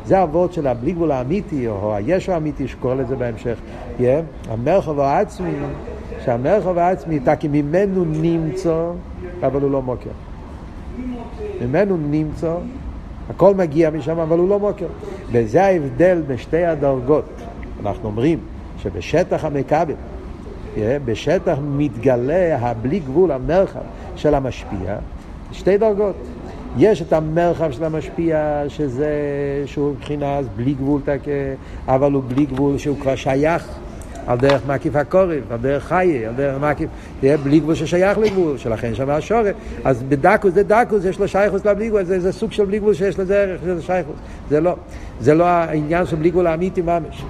זה 0.06 0.18
הוורד 0.18 0.52
של 0.52 0.66
הבלי 0.66 0.92
גבול 0.92 1.12
האמיתי, 1.12 1.68
או 1.68 1.94
הישו 1.94 2.32
האמיתי, 2.32 2.68
שקורא 2.68 2.94
לזה 2.94 3.16
בהמשך. 3.16 3.58
Yeah, 3.98 4.02
המרחב 4.48 5.00
העצמי, 5.00 5.54
שהמרחב 6.24 6.78
העצמי, 6.78 7.20
תקי 7.20 7.48
ממנו 7.48 8.04
נמצא, 8.04 8.90
אבל 9.42 9.62
הוא 9.62 9.70
לא 9.70 9.82
מוקר. 9.82 10.10
ממנו 11.60 11.96
נמצא, 11.96 12.54
הכל 13.30 13.54
מגיע 13.54 13.90
משם, 13.90 14.18
אבל 14.18 14.38
הוא 14.38 14.48
לא 14.48 14.58
מוקר. 14.58 14.86
וזה 15.32 15.64
ההבדל 15.64 16.22
בשתי 16.26 16.64
הדרגות. 16.64 17.24
אנחנו 17.82 18.08
אומרים 18.08 18.38
שבשטח 18.82 19.44
המכבל, 19.44 19.94
בשטח 20.78 21.58
מתגלה 21.62 22.58
הבלי 22.60 22.98
גבול, 22.98 23.32
המרחב 23.32 23.80
של 24.16 24.34
המשפיע, 24.34 24.96
שתי 25.52 25.78
דרגות. 25.78 26.14
יש 26.78 27.02
את 27.02 27.12
המרחב 27.12 27.70
של 27.70 27.84
המשפיע, 27.84 28.62
שזה, 28.68 29.12
שהוא 29.66 29.92
מבחינת 29.92 30.44
בלי 30.56 30.74
גבול, 30.74 31.00
אבל 31.88 32.12
הוא 32.12 32.22
בלי 32.28 32.46
גבול 32.46 32.78
שהוא 32.78 32.96
כבר 33.00 33.16
שייך 33.16 33.78
על 34.26 34.38
דרך 34.38 34.66
מקיף 34.66 34.96
הקורב, 34.96 35.42
על 35.50 35.58
דרך 35.60 35.84
חיי, 35.84 36.26
על 36.26 36.34
דרך 36.34 36.62
מקיף, 36.62 36.90
זה 37.22 37.36
בלי 37.36 37.60
גבול 37.60 37.74
ששייך 37.74 38.18
לגבול, 38.18 38.58
שלכן 38.58 38.94
שם 38.94 39.10
השורת. 39.10 39.54
אז 39.84 40.02
בדקוס 40.02 40.54
זה 40.54 40.62
דקוס, 40.62 41.04
יש 41.04 41.18
לו 41.18 41.28
שייכוס 41.28 41.66
לבלי 41.66 41.88
גבול, 41.88 42.04
זה, 42.04 42.20
זה 42.20 42.32
סוג 42.32 42.52
של 42.52 42.64
בלי 42.64 42.78
גבול 42.78 42.94
שיש 42.94 43.18
לזה 43.18 43.42
ערך, 43.42 43.60
זה 43.64 43.82
שייכוס. 43.82 44.16
זה 44.48 44.60
לא, 44.60 44.76
זה 45.20 45.34
לא 45.34 45.44
העניין 45.44 46.06
של 46.06 46.16
בלי 46.16 46.30
גבול 46.30 46.46
האמיתי 46.46 46.82
ממש. 46.82 47.24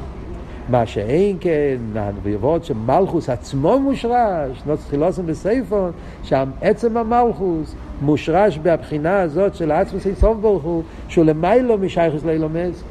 מה 0.69 0.87
שאין 0.87 1.37
כן, 1.41 1.77
הנבואות 1.95 2.65
שמלכוס 2.65 3.29
עצמו 3.29 3.79
מושרש, 3.79 4.63
לא 4.67 4.77
צריך 4.77 4.95
לוסם 4.95 5.27
בסייפון, 5.27 5.93
שם 6.23 6.51
עצם 6.61 6.97
המלכוס 6.97 7.75
מושרש 8.03 8.59
בהבחינה 8.59 9.21
הזאת 9.21 9.55
של 9.55 9.71
עצמוס 9.71 10.07
אינסוף 10.07 10.37
ברוך 10.41 10.63
הוא, 10.63 10.83
שהוא 11.09 11.25
למיילו 11.25 11.79
משייכוס 11.79 12.25
לאילומס, 12.25 12.85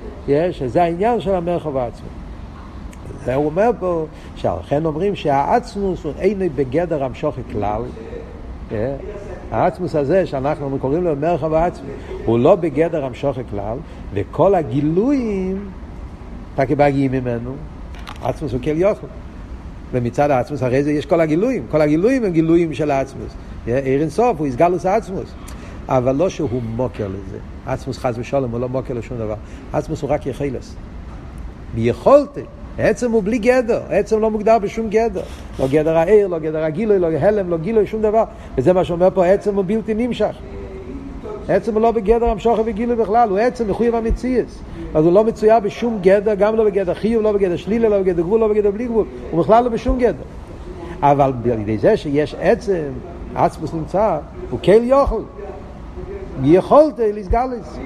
שזה 0.52 0.84
העניין 0.84 1.20
של 1.20 1.36
המרחב 1.36 1.78
העצמי. 1.78 2.23
זה 3.26 3.36
הוא 3.36 3.46
אומר 3.46 3.70
פה, 3.80 4.06
שלכן 4.36 4.86
אומרים 4.86 5.16
שהעצמוס 5.16 6.04
הוא 6.04 6.14
אינו 6.20 6.46
בגדר 6.56 7.04
המשוכי 7.04 7.42
כלל. 7.52 7.82
העצמוס 9.52 9.96
הזה 9.96 10.26
שאנחנו 10.26 10.78
קוראים 10.80 11.04
לו 11.04 11.16
מרחב 11.16 11.54
העצמי, 11.54 11.90
הוא 12.26 12.40
לא 12.40 12.56
בגדר 12.56 13.06
המשוכי 13.06 13.42
כלל, 13.50 13.78
וכל 14.14 14.56
הגילויים 14.56 15.70
רק 16.58 16.70
מגיעים 16.72 17.12
ממנו, 17.12 17.56
עצמוס 18.24 18.52
הוא 18.52 18.62
כל 18.64 18.70
יוכל. 18.70 19.08
ומצד 19.92 20.32
העצמוס 20.32 20.64
הרי 20.64 20.84
זה 20.84 20.92
יש 20.92 21.06
כל 21.06 21.22
הגילויים, 21.22 21.66
כל 21.72 21.82
הגילויים 21.82 22.24
הם 22.24 22.32
גילויים 22.32 22.74
של 22.74 22.92
העצמוס. 22.92 23.34
עיר 23.66 24.02
אינסוף 24.02 24.40
הוא 24.40 24.48
הסגלוס 24.48 24.86
העצמוס. 24.86 25.34
אבל 25.88 26.16
לא 26.16 26.30
שהוא 26.30 26.62
מוקר 26.76 27.08
לזה. 27.08 27.38
עצמוס 27.66 27.98
חס 27.98 28.16
ושלום 28.18 28.52
הוא 28.52 28.60
לא 28.60 28.70
מוקר 28.70 28.94
לשום 28.94 29.18
דבר. 29.18 29.36
עצמוס 29.74 30.02
הוא 30.02 30.10
רק 30.10 30.26
יחילס. 30.26 30.76
מיכולת 31.76 32.38
עצם 32.78 33.12
הוא 33.12 33.24
בלי 33.24 33.38
גדר, 33.38 33.82
עצם 33.90 34.20
לא 34.20 34.32
מוגדר 34.32 34.60
בשום 34.60 34.90
גדר. 34.90 35.22
לא 35.60 35.68
גדר 35.72 35.98
העיר, 35.98 36.28
לא 36.28 36.40
גדר 36.40 36.64
הגילוי, 36.64 37.00
לא 37.00 37.08
הלם, 37.08 37.50
לא 37.50 37.58
גילוי, 37.58 37.88
שום 37.88 38.02
דבר. 38.02 38.24
וזה 38.58 38.74
מה 38.74 38.84
שאומר 38.84 39.10
פה, 39.14 39.26
עצם 39.26 39.56
הוא 39.56 39.64
בלתי 39.68 39.94
נמשך. 39.94 40.36
עצם 41.50 41.74
הוא 41.74 41.82
לא 41.82 41.92
בגדר 41.92 42.26
המשוכר 42.26 42.62
וגילוי 42.66 42.96
בכלל, 42.96 43.30
הוא 43.30 43.38
עצם 43.38 43.70
מחויב 43.70 43.96
המציאס. 43.96 44.60
אז 44.96 45.06
הוא 45.06 45.14
לא 45.14 45.24
מצויה 45.24 45.60
בשום 45.60 46.00
גדר, 46.02 46.34
גם 46.34 46.56
לא 46.56 46.64
בגדר 46.64 46.94
חיוב, 46.94 47.24
לא 47.24 47.32
בגדר 47.32 47.56
שלילה, 47.56 47.90
לא 47.90 48.00
בגדר 48.00 48.22
גבול, 48.22 48.40
לא 48.40 48.48
בגדר 48.48 48.72
בלי 48.72 48.86
גבול. 48.86 49.06
הוא 49.32 49.40
בכלל 49.40 49.64
לא 49.64 49.70
בשום 49.70 50.00
גדר. 50.00 50.24
אבל 51.02 51.34
על 51.52 51.60
ידי 51.60 51.78
זה 51.78 51.98
שיש 51.98 52.36
עצם, 52.40 52.84
עצמוס 53.36 53.74
נמצא, 53.74 54.18
הוא 54.50 54.60
כל 54.64 54.84
יוכל. 54.84 55.22
יכולת 56.44 57.00
לסגלס, 57.00 57.78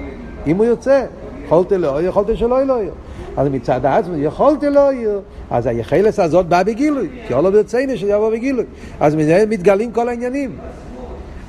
אם 0.46 0.56
הוא 0.56 0.64
יוצא. 0.64 1.04
יכולת 1.44 1.72
לא, 1.72 2.02
יכולת 2.02 2.36
שלא 2.36 2.62
לא 2.62 2.72
יהיה. 2.72 2.90
אז 3.38 3.48
מצד 3.48 3.86
עצמו 3.86 4.16
יכולת 4.16 4.62
לא 4.62 4.92
יהיה. 4.92 5.18
אז 5.50 5.66
היחלס 5.66 6.20
הזאת 6.20 6.46
באה 6.46 6.64
בגילוי, 6.64 7.08
כי 7.26 7.34
אולו 7.34 7.52
ברצינו 7.52 7.96
שיבוא 7.96 8.30
בגילוי. 8.30 8.64
אז 9.00 9.14
מזה 9.14 9.44
מתגלים 9.48 9.92
כל 9.92 10.08
העניינים. 10.08 10.50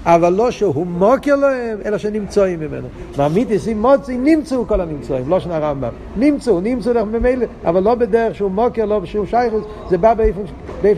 אבל 0.05 0.33
לא 0.33 0.51
שהוא 0.51 0.87
מוקר 0.87 1.35
להם, 1.35 1.77
אלא 1.85 1.97
שנמצאים 1.97 2.59
ממנו. 2.59 2.87
מעמיתיס 3.17 3.67
עם 3.67 3.81
מוצי, 3.81 4.17
נמצאו 4.17 4.67
כל 4.67 4.81
הנמצאים, 4.81 5.29
לא 5.29 5.39
שנה 5.39 5.59
רמב"ם. 5.59 5.89
נמצאו, 6.15 6.61
נמצאו 6.61 6.93
דרך 6.93 7.07
ממילא, 7.07 7.45
אבל 7.65 7.83
לא 7.83 7.95
בדרך 7.95 8.35
שהוא 8.35 8.51
מוקר, 8.51 8.85
לא 8.85 8.99
בשום 8.99 9.25
שייכוס, 9.25 9.63
זה 9.89 9.97
בא 9.97 10.13
באיפה 10.13 10.41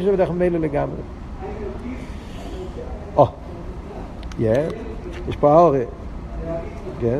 שבדרך 0.03 0.31
ממילא 0.31 0.59
לגמרי. 0.59 1.01
או, 3.15 3.27
יש 4.39 5.35
פה 5.39 5.51
האורי, 5.51 5.83
כן? 7.01 7.19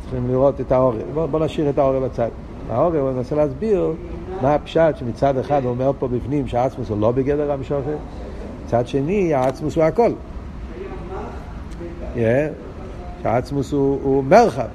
צריכים 0.00 0.30
לראות 0.30 0.60
את 0.60 0.72
האורי. 0.72 1.00
בוא 1.30 1.40
נשאיר 1.40 1.70
את 1.70 1.78
האורי 1.78 2.00
בצד. 2.00 2.28
האורי, 2.70 2.98
הוא 2.98 3.12
מנסה 3.12 3.34
להסביר 3.34 3.92
מה 4.42 4.54
הפשט 4.54 4.96
שמצד 4.96 5.38
אחד 5.38 5.60
הוא 5.64 5.70
אומר 5.70 5.90
פה 5.98 6.08
בפנים 6.08 6.46
שהעצמוס 6.46 6.88
הוא 6.88 7.00
לא 7.00 7.12
בגדר 7.12 7.52
המשוכר, 7.52 7.96
מצד 8.66 8.86
שני 8.86 9.34
העצמוס 9.34 9.76
הוא 9.76 9.84
הכל. 9.84 10.10
שהעצמוס 13.22 13.72
הוא, 13.72 13.98
הוא 14.02 14.24
מרחב, 14.24 14.66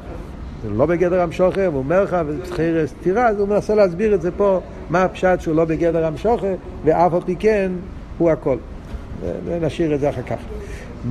זה 0.64 0.70
לא 0.70 0.86
בגדר 0.86 1.22
המשוכר, 1.22 1.70
הוא 1.74 1.86
מרחב, 1.86 2.26
חייר 2.52 2.88
סתירה, 2.88 3.28
אז 3.28 3.40
הוא 3.40 3.48
מנסה 3.48 3.76
להסביר 3.76 4.16
את 4.16 4.22
זה 4.22 4.32
פה, 4.32 4.60
מה 4.90 5.04
הפשט 5.04 5.42
שהוא 5.42 5.56
לא 5.56 5.66
בגדר 5.66 6.06
המשוכר, 6.06 6.54
ואף 6.86 7.14
על 7.14 7.22
פי 7.26 7.36
כן 7.36 7.72
הוא 8.18 8.32
הכל. 8.32 8.58
נשאיר 9.62 9.96
את 9.96 10.00
זה 10.00 10.10
אחר 10.10 10.22
כך. 10.22 10.38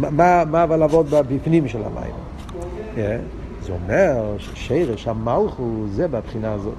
מה, 0.00 0.44
מה 0.44 0.62
אבל 0.62 0.76
לעבוד 0.76 1.06
בפנים 1.10 1.68
של 1.68 1.78
המים? 1.84 3.32
זה 3.62 3.72
אומר 3.72 4.34
ששרש 4.38 5.08
המלכוס 5.08 5.90
זה 5.90 6.08
בבחינה 6.08 6.52
הזאת. 6.52 6.74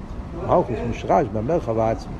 מלכוס 0.46 0.76
מושרש 0.88 1.26
במרחב 1.32 1.78
העצמי. 1.78 2.12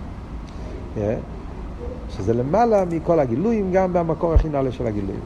שזה 2.11 2.35
למעלה 2.35 2.85
מכל 2.85 3.21
הגילויים, 3.21 3.73
גם 3.73 3.93
במקור 3.93 4.35
הכי 4.35 4.49
נעלה 4.49 4.73
של 4.73 4.87
הגילויים. 4.87 5.21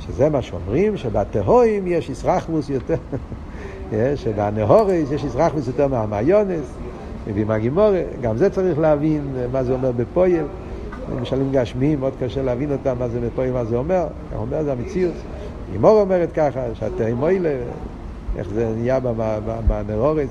שזה 0.00 0.28
מה 0.28 0.42
שאומרים, 0.42 0.96
שבתהואים 0.96 1.86
יש 1.86 2.08
ישרחמוס 2.08 2.70
יותר, 2.70 2.96
שבנהורס 4.22 5.10
יש 5.10 5.24
ישרחמוס 5.24 5.66
יותר 5.66 5.88
מהמעיונס, 5.88 6.66
מביאים 7.26 7.50
הגימורה, 7.50 8.02
גם 8.20 8.36
זה 8.36 8.50
צריך 8.50 8.78
להבין 8.78 9.22
מה 9.52 9.64
זה 9.64 9.72
אומר 9.72 9.92
בפויל. 9.92 10.44
למשלים 11.16 11.52
גשמיים, 11.52 12.00
מאוד 12.00 12.12
קשה 12.20 12.42
להבין 12.42 12.72
אותם, 12.72 12.96
מה 12.98 13.08
זה 13.08 13.20
בפויל, 13.20 13.52
מה 13.52 13.64
זה 13.64 13.76
אומר. 13.76 14.06
גם 14.32 14.38
אומר 14.38 14.62
זה 14.64 14.72
המציאות. 14.72 15.14
גימור 15.72 16.00
אומרת 16.00 16.32
ככה, 16.32 16.60
שהתהי 16.74 17.12
מוילה, 17.12 17.56
איך 18.36 18.48
זה 18.48 18.72
נהיה 18.76 19.00
בנהורס, 19.66 20.28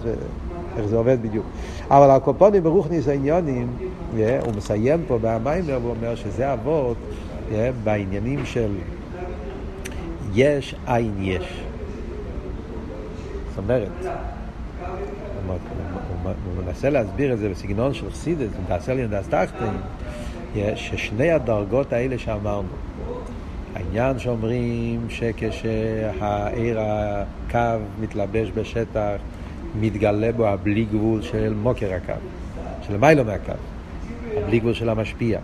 איך 0.77 0.85
זה 0.85 0.97
עובד 0.97 1.17
בדיוק. 1.21 1.45
אבל 1.91 2.09
הקופונים 2.09 2.63
ברוכניס 2.63 3.07
העניונים, 3.07 3.67
הוא 4.15 4.53
מסיים 4.57 5.03
פה 5.07 5.17
במיימר, 5.21 5.79
והוא 5.81 5.91
אומר 5.91 6.15
שזה 6.15 6.53
אבות 6.53 6.97
בעניינים 7.83 8.45
של 8.45 8.71
יש, 10.33 10.75
עין 10.85 11.13
יש. 11.19 11.61
זאת 13.49 13.57
אומרת, 13.57 13.89
הוא 16.25 16.63
מנסה 16.65 16.89
להסביר 16.89 17.33
את 17.33 17.39
זה 17.39 17.49
בסגנון 17.49 17.93
של 17.93 18.11
חסידס, 18.11 18.49
תעשה 18.67 18.93
לי 18.93 19.03
נדס 19.03 19.27
תחתן, 19.27 19.73
ששני 20.75 21.31
הדרגות 21.31 21.93
האלה 21.93 22.17
שאמרנו, 22.17 22.67
העניין 23.77 24.19
שאומרים 24.19 25.05
שכשהעיר 25.09 26.79
הקו 26.79 27.59
מתלבש 28.01 28.51
בשטח, 28.55 29.15
מתגלה 29.79 30.31
בו 30.31 30.47
הבלי 30.47 30.85
גבול 30.85 31.21
של 31.21 31.53
מוקר 31.53 31.93
הקו, 31.93 32.13
של 32.87 32.97
מיילו 32.97 33.25
מהקו, 33.25 33.51
הבלי 34.37 34.59
גבול 34.59 34.73
של 34.73 34.89
המשפיע. 34.89 35.39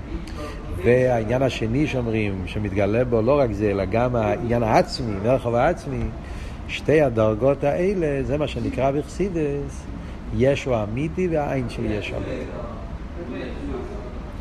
והעניין 0.84 1.42
השני 1.42 1.88
שאומרים, 1.88 2.44
שמתגלה 2.46 3.06
בו 3.06 3.22
לא 3.22 3.40
רק 3.40 3.52
זה, 3.52 3.72
אלא 3.72 3.86
גם 3.86 4.16
העניין 4.16 4.64
העצמי, 4.64 5.14
מרחב 5.24 5.56
העצמי, 5.56 6.04
שתי 6.68 7.02
הדרגות 7.02 7.64
האלה, 7.64 8.24
זה 8.24 8.38
מה 8.38 8.48
שנקרא 8.48 8.92
בחסידס, 8.92 9.86
ישו 10.38 10.84
אמיתי 10.84 11.28
והעין 11.32 11.70
של 11.70 11.86
ישו 11.86 12.16
אמיתי. 12.16 13.42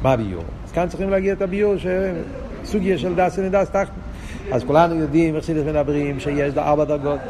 מה 0.02 0.12
הביור? 0.12 0.44
אז 0.64 0.72
כאן 0.72 0.88
צריכים 0.88 1.10
להגיע 1.10 1.32
את 1.32 1.42
הביור, 1.42 1.74
סוגיה 2.64 2.98
של 2.98 3.14
דס 3.14 3.38
ונדס 3.38 3.70
תחת. 3.70 3.92
אז 4.52 4.64
כולנו 4.64 4.94
יודעים, 4.94 5.36
בחסידס 5.36 5.66
מדברים, 5.66 6.20
שיש 6.20 6.56
ארבע 6.56 6.84
דרגות. 6.84 7.20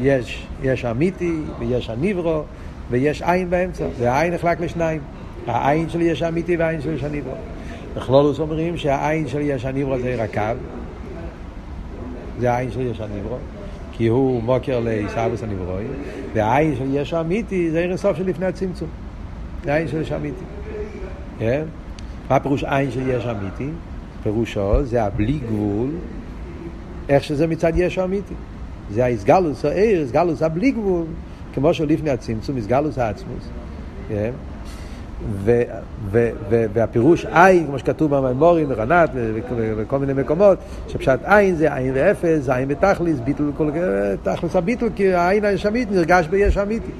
יש, 0.00 0.46
יש 0.62 0.84
אמיתי, 0.84 1.40
ויש 1.58 1.90
הניברו, 1.90 2.42
ויש 2.90 3.22
עין 3.22 3.50
באמצע, 3.50 3.84
והעין 3.98 4.34
נחלק 4.34 4.60
לשניים. 4.60 5.00
העין 5.46 5.88
של 5.88 6.00
יש 6.00 6.22
אמיתי 6.22 6.56
והעין 6.56 6.80
של 6.80 6.94
יש 6.94 7.04
הניברו. 7.04 7.34
בכלולוס 7.96 8.40
אומרים 8.40 8.76
שהעין 8.76 9.28
של 9.28 9.40
יש 9.40 9.64
הניברו 9.64 9.98
זה 9.98 10.14
רקב, 10.18 10.56
זה 12.40 12.52
העין 12.52 12.70
של 12.70 12.80
יש 12.80 13.00
הניברו, 13.00 13.36
כי 13.92 14.06
הוא 14.06 14.42
מוקר 14.42 14.80
לעיסאוויס 14.80 15.42
הניברוי, 15.42 15.84
והעין 16.34 16.76
של 16.76 16.84
יש 16.94 17.14
אמיתי 17.14 17.70
זה 17.70 17.80
עיר 17.80 17.92
הסוף 17.92 18.16
של 18.16 18.26
לפני 18.26 18.46
הצמצום, 18.46 18.88
זה 19.64 19.74
העין 19.74 19.88
של 19.88 20.00
יש 20.00 20.12
אמיתי. 20.12 20.44
כן? 21.38 21.62
מה 22.30 22.40
פירוש 22.40 22.64
עין 22.64 22.90
של 22.90 23.08
יש 23.08 23.26
אמיתי? 23.26 23.68
פירושו 24.26 24.84
זה 24.84 25.04
הבלי 25.04 25.38
גבול, 25.46 25.90
איך 27.08 27.24
שזה 27.24 27.46
מצד 27.46 27.72
יש 27.76 27.98
אמיתי. 27.98 28.34
זה 28.90 29.04
האיסגלוס 29.04 29.64
העיר, 29.64 30.00
איסגלוס 30.00 30.42
הבלי 30.42 30.70
גבול, 30.70 31.04
כמו 31.54 31.74
שלפני 31.74 32.10
הצמצום, 32.10 32.56
איסגלוס 32.56 32.98
העצמוס. 32.98 33.48
כן? 34.08 34.30
ו, 35.44 35.62
ו, 36.10 36.30
ו, 36.50 36.64
והפירוש 36.72 37.26
עין, 37.26 37.66
כמו 37.66 37.78
שכתוב 37.78 38.16
במימורים, 38.16 38.68
ברנת 38.68 39.10
וכל 39.54 39.98
מיני 39.98 40.12
מקומות, 40.12 40.58
שפשט 40.88 41.18
עין 41.24 41.56
זה 41.56 41.74
עין 41.74 41.92
ואפס, 41.94 42.48
עין 42.48 42.68
ותכליס, 42.70 43.20
ביטל, 43.20 43.50
כל, 43.56 43.70
תכלס 44.22 44.56
הביטל, 44.56 44.88
כי 44.96 45.14
העין 45.14 45.44
היש 45.44 45.66
אמיתי 45.66 45.94
נרגש 45.94 46.26
ביש 46.26 46.58
אמיתי. 46.58 46.92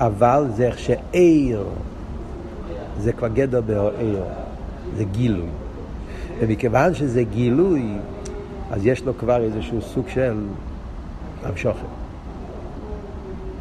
אבל 0.00 0.44
זה 0.54 0.66
איך 0.66 0.78
שעיר, 0.78 1.64
זה 2.98 3.12
כבר 3.12 3.28
גדר 3.28 3.60
בעיר, 3.60 4.22
זה 4.96 5.04
גילוי. 5.04 5.48
ומכיוון 6.40 6.94
שזה 6.94 7.22
גילוי, 7.22 7.84
אז 8.70 8.86
יש 8.86 9.04
לו 9.04 9.18
כבר 9.18 9.42
איזשהו 9.42 9.82
סוג 9.82 10.08
של 10.08 10.36
המשוכר. 11.42 11.86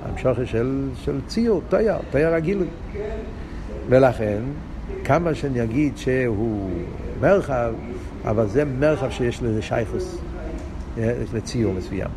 המשוכר 0.06 0.46
של, 0.46 0.90
של 0.96 1.20
ציור, 1.28 1.62
תויר, 1.70 1.96
תויר 2.12 2.34
הגילוי. 2.34 2.68
ולכן, 3.90 4.42
כמה 5.04 5.36
שאני 5.36 5.63
אגיד 5.63 5.98
שהוא 5.98 6.70
מרחב, 7.22 7.74
אבל 8.26 8.48
זה 8.48 8.66
מרחב 8.66 9.10
שיש 9.10 9.44
לזה 9.44 9.62
שייכוס, 9.62 10.18
יש 10.98 11.34
לציור 11.34 11.74
מסוים. 11.74 12.10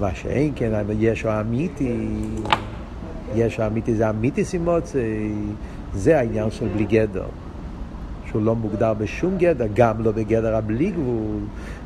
מה 0.00 0.14
שאין 0.14 0.52
כן, 0.56 0.72
ישו 0.98 1.28
האמיתי, 1.28 2.08
ישו 3.34 3.62
האמיתי 3.62 3.94
זה 3.94 4.10
אמיתי 4.10 4.44
סימוצי, 4.44 5.32
זה 5.94 6.18
העניין 6.18 6.50
של 6.50 6.68
בלי 6.68 6.84
גדר. 6.84 7.26
שהוא 8.30 8.42
לא 8.42 8.54
מוגדר 8.54 8.94
בשום 8.94 9.38
גדר, 9.38 9.66
גם 9.74 9.94
לא 10.04 10.12
בגדר 10.12 10.56
הבלי 10.56 10.90
גבול, 10.90 11.40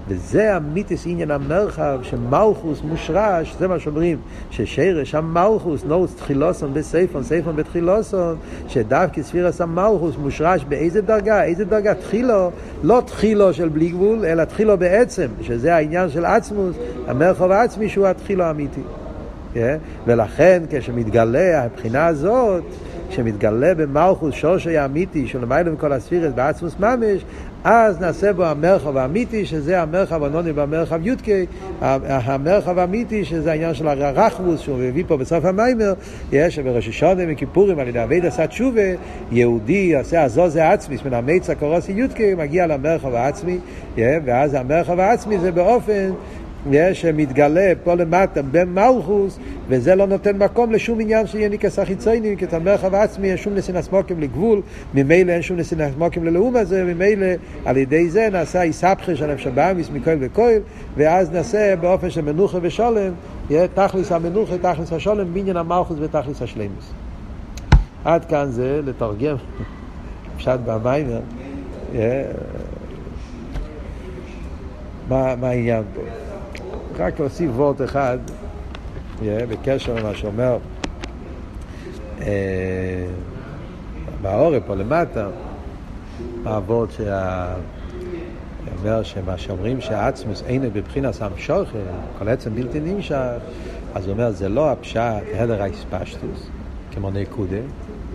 וזה 0.09 0.55
המיתיס 0.55 1.07
עניין 1.07 1.31
המרחב, 1.31 1.99
שמלכוס 2.03 2.83
מושרש, 2.83 3.55
זה 3.59 3.69
מה 3.69 3.79
שאומרים, 3.79 4.19
ששרש 4.51 5.15
המלכוס, 5.15 5.85
נוס 5.85 6.17
תחילוסון 6.17 6.75
בסייפון, 6.75 7.23
סייפון 7.23 7.57
בתחילוסון, 7.57 8.37
שדווקא 8.69 9.23
ספירס 9.23 9.61
המלכוס 9.61 10.17
מושרש 10.17 10.65
באיזה 10.69 11.01
דרגה, 11.01 11.45
איזה 11.45 11.65
דרגה 11.65 11.95
תחילו, 11.95 12.51
לא 12.83 13.03
תחילו 13.07 13.53
של 13.53 13.69
בלי 13.69 13.89
גבול, 13.89 14.25
אלא 14.25 14.45
תחילו 14.45 14.79
בעצם, 14.79 15.27
שזה 15.43 15.75
העניין 15.75 16.11
של 16.11 16.25
עצמוס, 16.25 16.77
המרחב 17.07 17.51
העצמי 17.51 17.89
שהוא 17.89 18.07
התחילו 18.07 18.45
האמיתי. 18.45 18.83
Yeah? 19.55 19.59
ולכן 20.07 20.63
כשמתגלה 20.71 21.65
הבחינה 21.65 22.07
הזאת, 22.07 22.63
כשמתגלה 23.15 23.75
במלכוס 23.75 24.35
שורשי 24.35 24.77
האמיתי 24.77 25.27
של 25.27 25.43
למעלה 25.43 25.71
מכל 25.71 25.93
הספירת 25.93 26.35
בעצמוס 26.35 26.75
ממש, 26.79 27.25
אז 27.65 28.01
נעשה 28.01 28.33
בו 28.33 28.45
המרחב 28.45 28.97
האמיתי, 28.97 29.47
שזה 29.47 29.83
המרחב 29.83 30.25
הנוני 30.25 30.53
במרחב 30.53 31.07
יודקי, 31.07 31.47
המרחב 31.81 32.79
האמיתי, 32.79 33.25
שזה 33.25 33.51
העניין 33.51 33.75
של 33.75 33.89
הרחבוס, 33.89 34.61
שהוא 34.61 34.79
מביא 34.79 35.05
פה 35.07 35.17
בסוף 35.17 35.45
המיימר, 35.45 35.95
יש 36.33 36.59
בראש 36.59 36.89
השונה 36.89 37.27
מכיפורים 37.27 37.79
על 37.79 37.89
ידי 37.89 38.03
אבי 38.03 38.21
דסת 38.21 38.53
שובה, 38.53 38.81
יהודי 39.33 39.97
עושה 39.97 40.23
הזוזה 40.23 40.71
עצמי, 40.71 40.97
מן 41.07 41.15
המיצה 41.15 41.55
קורוסי 41.55 41.93
יודקי, 41.93 42.35
מגיע 42.35 42.67
למרחב 42.67 43.15
העצמי, 43.15 43.59
ואז 43.97 44.55
המרחב 44.55 45.01
העצמי 45.01 45.39
זה 45.39 45.53
באופן 45.53 46.11
שמתגלה 46.93 47.73
פה 47.85 47.95
למטה 47.95 48.41
במלכוס, 48.43 49.39
וזה 49.69 49.95
לא 49.95 50.07
נותן 50.07 50.37
מקום 50.37 50.73
לשום 50.73 51.01
עניין 51.01 51.27
שיהיה 51.27 51.49
ניקס 51.49 51.79
החיציינים, 51.79 52.37
כי 52.37 52.45
את 52.45 52.55
המרחב 52.55 52.95
העצמי 52.95 53.29
אין 53.29 53.37
שום 53.37 53.55
נסינס 53.55 53.93
מוקים 53.93 54.21
לגבול, 54.21 54.63
ממילא 54.95 55.33
אין 55.33 55.43
שום 55.43 55.57
נסינס 55.57 55.93
מוקים 55.99 56.25
ללאום 56.25 56.57
הזה, 56.57 56.85
ממילא 56.85 57.27
על 57.65 57.77
ידי 57.77 58.11
זה 58.11 58.29
נעשה 58.33 58.63
איסבכה 58.63 59.17
של 59.17 59.33
נפש 59.33 59.47
הבאמיס 59.47 59.91
מכהל 59.91 60.19
וכהל, 60.21 60.61
ואז 60.97 61.31
נעשה 61.31 61.77
באופן 61.77 62.11
של 62.11 62.21
מנוחה 62.21 62.59
ושולם, 62.63 63.13
יהיה 63.51 63.69
תכלס 63.69 64.13
המנוחה, 64.13 64.59
תכלס 64.59 64.93
השולם, 64.93 65.35
בניין 65.35 65.57
המלכוס 65.57 65.99
ותכלס 66.01 66.43
השלימוס. 66.43 66.93
עד 68.05 68.25
כאן 68.25 68.47
זה 68.51 68.81
לתרגם, 68.85 69.37
פשט 70.37 70.59
במיימר, 70.67 71.21
מה 75.09 75.49
העניין 75.49 75.83
פה? 75.95 76.24
רק 76.99 77.21
להוסיף 77.21 77.51
וורט 77.55 77.83
אחד 77.83 78.19
בקשר 79.23 79.95
למה 79.95 80.15
שאומר 80.15 80.59
אה, 82.21 83.07
בעורף 84.23 84.63
פה 84.67 84.75
למטה, 84.75 85.29
הוורט 86.45 86.91
שה... 86.91 87.55
שמה 89.03 89.39
שאומרים 89.39 89.81
שהעצמוס 89.81 90.43
אינו 90.47 90.71
בבחינת 90.73 91.15
שוכר, 91.37 91.65
כל 92.19 92.29
עצם 92.29 92.55
בלתי 92.55 92.81
נמשך, 92.81 93.17
אז 93.95 94.07
הוא 94.07 94.13
אומר 94.13 94.31
זה 94.31 94.49
לא 94.49 94.71
הפשט 94.71 95.01
הדר 95.35 95.63
האספשטוס, 95.63 96.49
כמו 96.93 97.11
נקודה, 97.11 97.57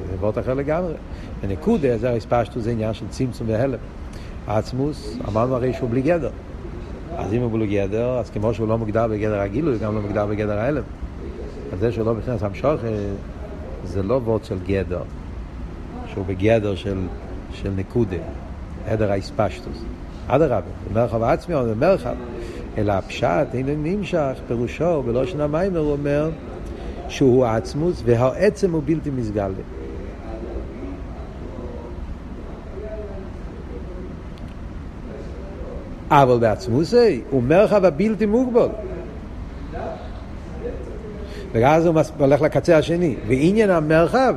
זה 0.09 0.15
וורט 0.19 0.37
אחר 0.37 0.53
לגמרי. 0.53 0.93
ונקודה, 1.41 1.97
זה 1.97 2.09
האספשטוס 2.09 2.63
זה 2.63 2.71
עניין 2.71 2.93
של 2.93 3.05
צמצום 3.09 3.49
והלם. 3.49 3.77
העצמוס, 4.47 5.17
אמרנו 5.27 5.55
הרי 5.55 5.73
שהוא 5.73 5.89
בלי 5.89 6.01
גדר. 6.01 6.29
אז 7.19 7.33
אם 7.33 7.41
הוא 7.41 7.51
בלי 7.51 7.67
גדר, 7.67 8.09
אז 8.09 8.29
כמו 8.29 8.53
שהוא 8.53 8.67
לא 8.67 8.77
מוגדר 8.77 9.07
בגדר 9.07 9.39
הגילוי, 9.39 9.77
גם 9.77 9.95
לא 9.95 10.01
מוגדר 10.01 10.25
בגדר 10.25 10.59
ההלם. 10.59 10.83
אז 11.73 11.79
זה 11.79 11.91
שהוא 11.91 12.05
לא 12.05 12.13
מבחינת 12.13 12.43
המשוך, 12.43 12.81
זה 13.83 14.03
לא 14.03 14.13
וורד 14.13 14.45
של 14.45 14.57
גדר, 14.67 15.01
שהוא 16.07 16.25
בגדר 16.25 16.75
של, 16.75 16.97
של 17.53 17.71
נקודה, 17.75 18.17
עדר 18.87 19.11
האספשטוס. 19.11 19.83
אדרבה, 20.27 20.61
במרחב 20.93 21.23
העצמי 21.23 21.55
או 21.55 21.63
במרחב, 21.63 22.15
אלא 22.77 22.91
הפשט 22.91 23.47
אינו 23.53 23.71
נמשך, 23.77 24.39
פירושו, 24.47 25.03
בלושן 25.03 25.41
המיימר 25.41 25.79
הוא 25.79 25.91
אומר 25.91 26.29
שהוא 27.07 27.45
עצמוס 27.45 28.01
והעצם 28.05 28.71
הוא 28.71 28.81
בלתי 28.85 29.09
מסגל. 29.09 29.51
אבל 36.11 36.39
בעצמוסי 36.39 37.21
הוא 37.29 37.43
מרחב 37.43 37.85
הבלתי 37.85 38.25
מוגבל. 38.25 38.67
ואז 41.51 41.85
הוא 41.85 42.01
הולך 42.19 42.41
לקצה 42.41 42.77
השני. 42.77 43.15
ועניין 43.27 43.69
המרחב 43.69 44.35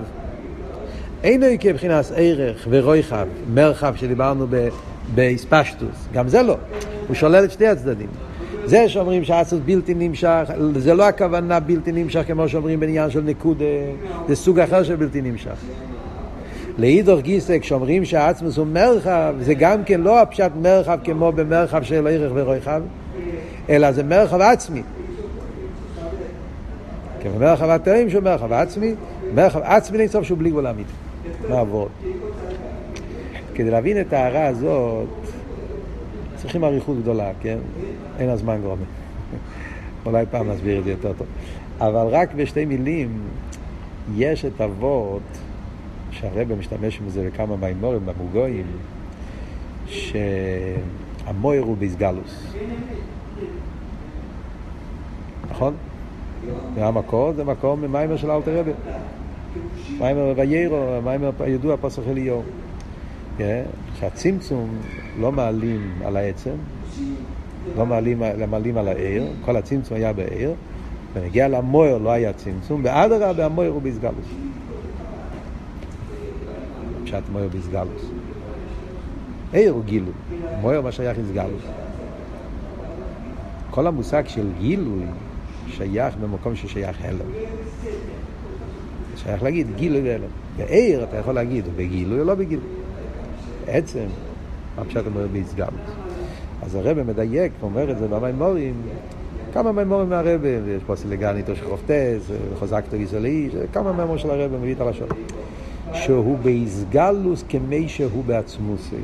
אינו 1.25 1.47
כבחינת 1.61 2.05
ערך 2.17 2.67
ורויחב, 2.71 3.27
מרחב 3.55 3.95
שדיברנו 3.97 4.47
באספשטוס, 5.15 6.09
גם 6.13 6.29
זה 6.29 6.43
לא. 6.43 6.57
הוא 7.09 7.15
שולל 7.15 7.45
את 7.45 7.51
שתי 7.51 7.67
הצדדים. 7.67 8.09
זה 8.65 8.89
שאומרים 8.89 9.25
שהאסוס 9.25 9.61
בלתי 9.65 9.95
נמשך, 9.95 10.51
זה 10.77 10.95
לא 10.95 11.09
הכוונה 11.09 11.61
בלתי 11.61 11.93
נמשך 11.93 12.23
כמו 12.27 12.49
שאומרים 12.49 12.81
בעניין 12.81 13.11
של 13.11 13.21
נקודה, 13.21 13.65
זה 14.29 14.37
סוג 14.37 14.59
אחר 14.59 14.83
של 14.83 14.97
בלתי 14.97 15.23
נמשך. 15.23 15.57
לאידוך 16.79 17.21
גיסא, 17.21 17.59
כשאומרים 17.59 18.05
שהעצמוס 18.05 18.57
הוא 18.57 18.67
מרחב, 18.67 19.35
זה 19.41 19.55
גם 19.55 19.85
כן 19.85 20.01
לא 20.01 20.21
הפשט 20.21 20.51
מרחב 20.63 20.99
כמו 21.05 21.33
במרחב 21.33 21.83
של 21.83 22.07
ערך 22.07 22.33
ורויחב, 22.35 22.83
אלא 23.69 23.93
זה 23.93 24.03
מרחב 24.03 24.41
עצמי. 24.41 24.83
כמו 27.23 27.39
מרחב 27.39 27.69
התאים 27.69 28.11
שהוא 28.11 28.23
מרחב 28.23 28.53
עצמי, 28.53 28.95
מרחב 29.35 29.61
עצמי 29.63 29.99
לסוף 29.99 30.25
שהוא 30.25 30.39
בלי 30.39 30.51
גבול 30.51 30.67
אמיתי. 30.67 30.93
נעבוד. 31.49 31.89
כדי 33.55 33.71
להבין 33.71 34.01
את 34.01 34.13
ההערה 34.13 34.47
הזאת, 34.47 35.09
צריכים 36.37 36.65
אריכות 36.65 36.99
גדולה, 37.03 37.31
כן? 37.41 37.59
אין 38.19 38.29
הזמן 38.29 38.61
גורמה. 38.63 38.85
אולי 40.07 40.25
פעם 40.31 40.51
נסביר 40.51 40.79
את 40.79 40.85
זה 40.85 40.91
יותר 40.91 41.13
טוב. 41.19 41.27
אבל 41.81 42.07
רק 42.07 42.35
בשתי 42.35 42.65
מילים, 42.65 43.21
יש 44.17 44.45
את 44.45 44.61
אבות 44.61 45.23
שהרבא 46.13 46.55
משתמש 46.55 46.99
בזה 46.99 47.31
בכמה 47.33 47.57
מימורים 47.57 48.07
במוגויים, 48.07 48.67
שהמויר 49.87 51.63
הוא 51.63 51.77
ביסגלוס. 51.77 52.55
נכון? 55.51 55.75
והמקור 56.75 57.33
זה 57.33 57.45
מקור 57.45 57.77
ממיימר 57.77 58.17
של 58.17 58.31
אלתר 58.31 58.59
רבי. 58.59 58.71
מיימר 59.99 60.33
ויירו, 60.37 61.03
מיימר 61.05 61.31
הידוע 61.41 61.77
פסח 61.81 62.03
אליהו. 62.09 62.43
כן? 63.39 63.63
שהצמצום 64.01 64.69
לא 65.21 65.33
מעלים 65.33 65.93
על 66.05 66.17
העצם, 66.17 66.55
לא 67.77 67.87
מעלים, 67.87 68.23
מעלים 68.51 68.77
על 68.77 68.89
העיר, 68.89 69.27
כל 69.45 69.57
הצמצום 69.57 69.97
היה 69.97 70.13
בעיר, 70.13 70.55
ונגיע 71.13 71.49
למויר 71.49 71.99
לא 71.99 72.11
היה 72.11 72.33
צמצום, 72.33 72.81
ואדרבה 72.85 73.45
המויר 73.45 73.71
הוא 73.71 73.83
ביסגלוס. 73.83 74.27
פשט 77.13 77.29
מויר 77.33 77.49
ביסגלוס. 77.49 78.11
עיר 79.53 79.73
הוא 79.73 79.85
גילוי, 79.85 80.13
מויר 80.61 80.81
מה 80.81 80.93
שייך 80.93 81.19
איסגלוס. 81.19 81.63
כל 83.71 83.87
המושג 83.87 84.23
של 84.27 84.49
גילוי 84.59 85.03
שייך 85.69 86.17
במקום 86.17 86.57
ששייך 86.57 86.97
הלם. 87.05 87.27
שייך 89.17 89.43
להגיד 89.43 89.67
גילוי 89.77 90.01
והלם. 90.03 90.29
בעיר 90.57 91.05
אתה 91.05 91.17
יכול 91.17 91.35
להגיד, 91.35 91.65
בגילוי 91.77 92.21
או 92.21 92.25
לא 92.25 92.35
בגילוי. 92.35 92.67
בעצם, 93.67 94.05
מה 94.77 94.85
פשט 94.85 95.07
אומר 95.07 95.27
ביסגלוס. 95.27 95.91
אז 96.63 96.75
הרב 96.75 97.03
מדייק, 97.03 97.53
אומר 97.63 97.91
את 97.91 97.99
זה 97.99 98.09
במימורים, 98.09 98.75
כמה 99.53 99.73
מימורים 99.73 100.09
מהרבה, 100.09 100.49
יש 100.49 100.83
פה 100.87 100.97
סילגניתו 100.97 101.57
של 101.57 101.65
חופטס, 101.65 102.31
חוזקתו 102.59 102.97
ישראלי, 102.97 103.49
כמה 103.73 103.93
מימורים 103.93 104.19
של 104.19 104.31
הרב 104.31 104.53
מביא 104.53 104.75
את 104.75 104.81
הלשון. 104.81 105.09
שהוא 105.95 106.39
באיסגלוס 106.39 107.45
כמי 107.49 107.89
שהוא 107.89 108.25
בעצמוסי. 108.25 108.97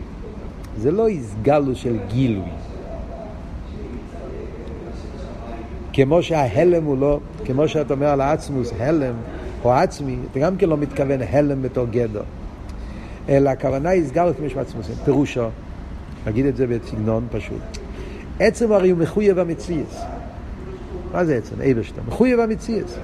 זה 0.78 0.90
לא 0.90 1.06
איסגלוס 1.06 1.78
של 1.78 1.96
גילוי. 2.08 2.50
כמו 5.92 6.22
שההלם 6.22 6.84
הוא 6.84 6.98
לא, 6.98 7.20
כמו 7.44 7.68
שאתה 7.68 7.94
אומר 7.94 8.06
על 8.06 8.20
העצמוס, 8.20 8.72
הלם 8.78 9.14
או 9.64 9.72
עצמי, 9.72 10.16
אתה 10.30 10.40
גם 10.40 10.56
כן 10.56 10.68
לא 10.68 10.76
מתכוון 10.76 11.20
הלם 11.30 11.62
בתור 11.62 11.86
גדר. 11.90 12.22
אלא 13.28 13.50
הכוונה 13.50 13.92
איסגלוס 13.92 14.36
כמי 14.36 14.50
שהוא. 14.50 14.96
פירושו, 15.04 15.48
נגיד 16.26 16.46
את 16.46 16.56
זה 16.56 16.66
בסגנון 16.66 17.26
פשוט. 17.30 17.78
עצם 18.38 18.72
הרי 18.72 18.90
הוא 18.90 18.98
מחויב 18.98 19.38
המציאס. 19.38 20.02
מה 21.12 21.24
זה 21.24 21.36
עצם? 21.36 21.60
אייברשטר. 21.60 22.00
מחויב 22.08 22.40
המציאס. 22.40 22.98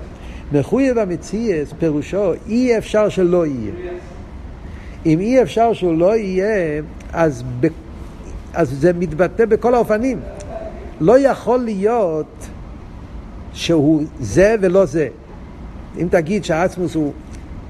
מחויב 0.52 0.98
המציאס 0.98 1.72
פירושו 1.78 2.32
אי 2.48 2.78
אפשר 2.78 3.08
שלא 3.08 3.46
יהיה. 3.46 3.72
אם 5.06 5.20
אי 5.20 5.42
אפשר 5.42 5.72
שהוא 5.72 5.98
לא 5.98 6.16
יהיה, 6.16 6.82
אז, 7.12 7.44
ב, 7.60 7.66
אז 8.54 8.70
זה 8.70 8.92
מתבטא 8.92 9.44
בכל 9.44 9.74
האופנים. 9.74 10.20
לא 11.00 11.18
יכול 11.18 11.58
להיות 11.58 12.46
שהוא 13.52 14.02
זה 14.20 14.54
ולא 14.60 14.84
זה. 14.84 15.08
אם 15.98 16.08
תגיד 16.10 16.44
שהעצמוס 16.44 16.94
הוא, 16.94 17.12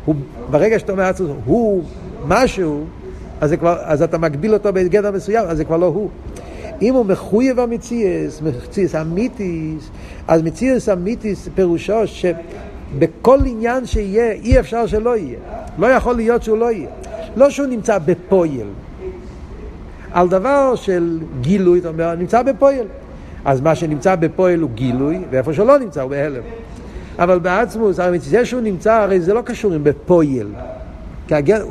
הוא 0.05 0.15
ברגע 0.51 0.79
שאתה 0.79 0.93
אומר 0.93 1.05
עצמוס 1.05 1.31
הוא 1.45 1.85
משהו, 2.27 2.85
אז, 3.41 3.53
כבר, 3.53 3.77
אז 3.83 4.03
אתה 4.03 4.19
מגביל 4.19 4.55
אותו 4.55 4.73
בגדר 4.73 5.11
מסוים, 5.11 5.45
אז 5.49 5.57
זה 5.57 5.65
כבר 5.65 5.77
לא 5.77 5.87
הוא. 5.87 6.11
אם 6.83 6.95
הוא 6.95 7.07
מחויב 7.07 7.61
המציאס, 7.61 8.43
מציאס 8.43 8.95
אמיתיס, 8.95 9.91
אז 10.29 10.43
מציאס 10.43 10.89
אמיתיס 10.89 11.49
פירושו 11.55 12.01
שבכל 12.07 13.39
עניין 13.47 13.87
שיהיה, 13.87 14.33
אי 14.33 14.61
אפשר 14.61 14.87
שלא 14.87 15.17
יהיה. 15.17 15.39
לא 15.79 15.87
יכול 15.87 16.17
להיות 16.17 16.43
שהוא 16.43 16.59
לא 16.59 16.73
יהיה. 16.73 16.89
לא 17.37 17.51
שהוא 17.51 17.67
נמצא 17.67 17.99
בפויל. 17.99 18.67
על 20.13 20.29
דבר 20.29 20.75
של 20.75 21.19
גילוי, 21.41 21.79
אתה 21.79 21.89
אומר, 21.89 22.15
נמצא 22.15 22.43
בפויל. 22.43 22.87
אז 23.45 23.61
מה 23.61 23.75
שנמצא 23.75 24.15
בפועל 24.15 24.61
הוא 24.61 24.71
גילוי, 24.75 25.19
ואיפה 25.31 25.53
שלא 25.53 25.79
נמצא 25.79 26.03
הוא 26.03 26.11
בהלם. 26.11 26.43
אבל 27.19 27.39
בעצמוס, 27.39 27.97
זה 28.19 28.47
שהוא 28.47 28.61
נמצא, 28.61 28.93
הרי 28.93 29.21
זה 29.21 29.35
לא 29.35 29.43
קשור 29.43 29.73
עם 29.73 29.85
בפויל. 29.85 30.47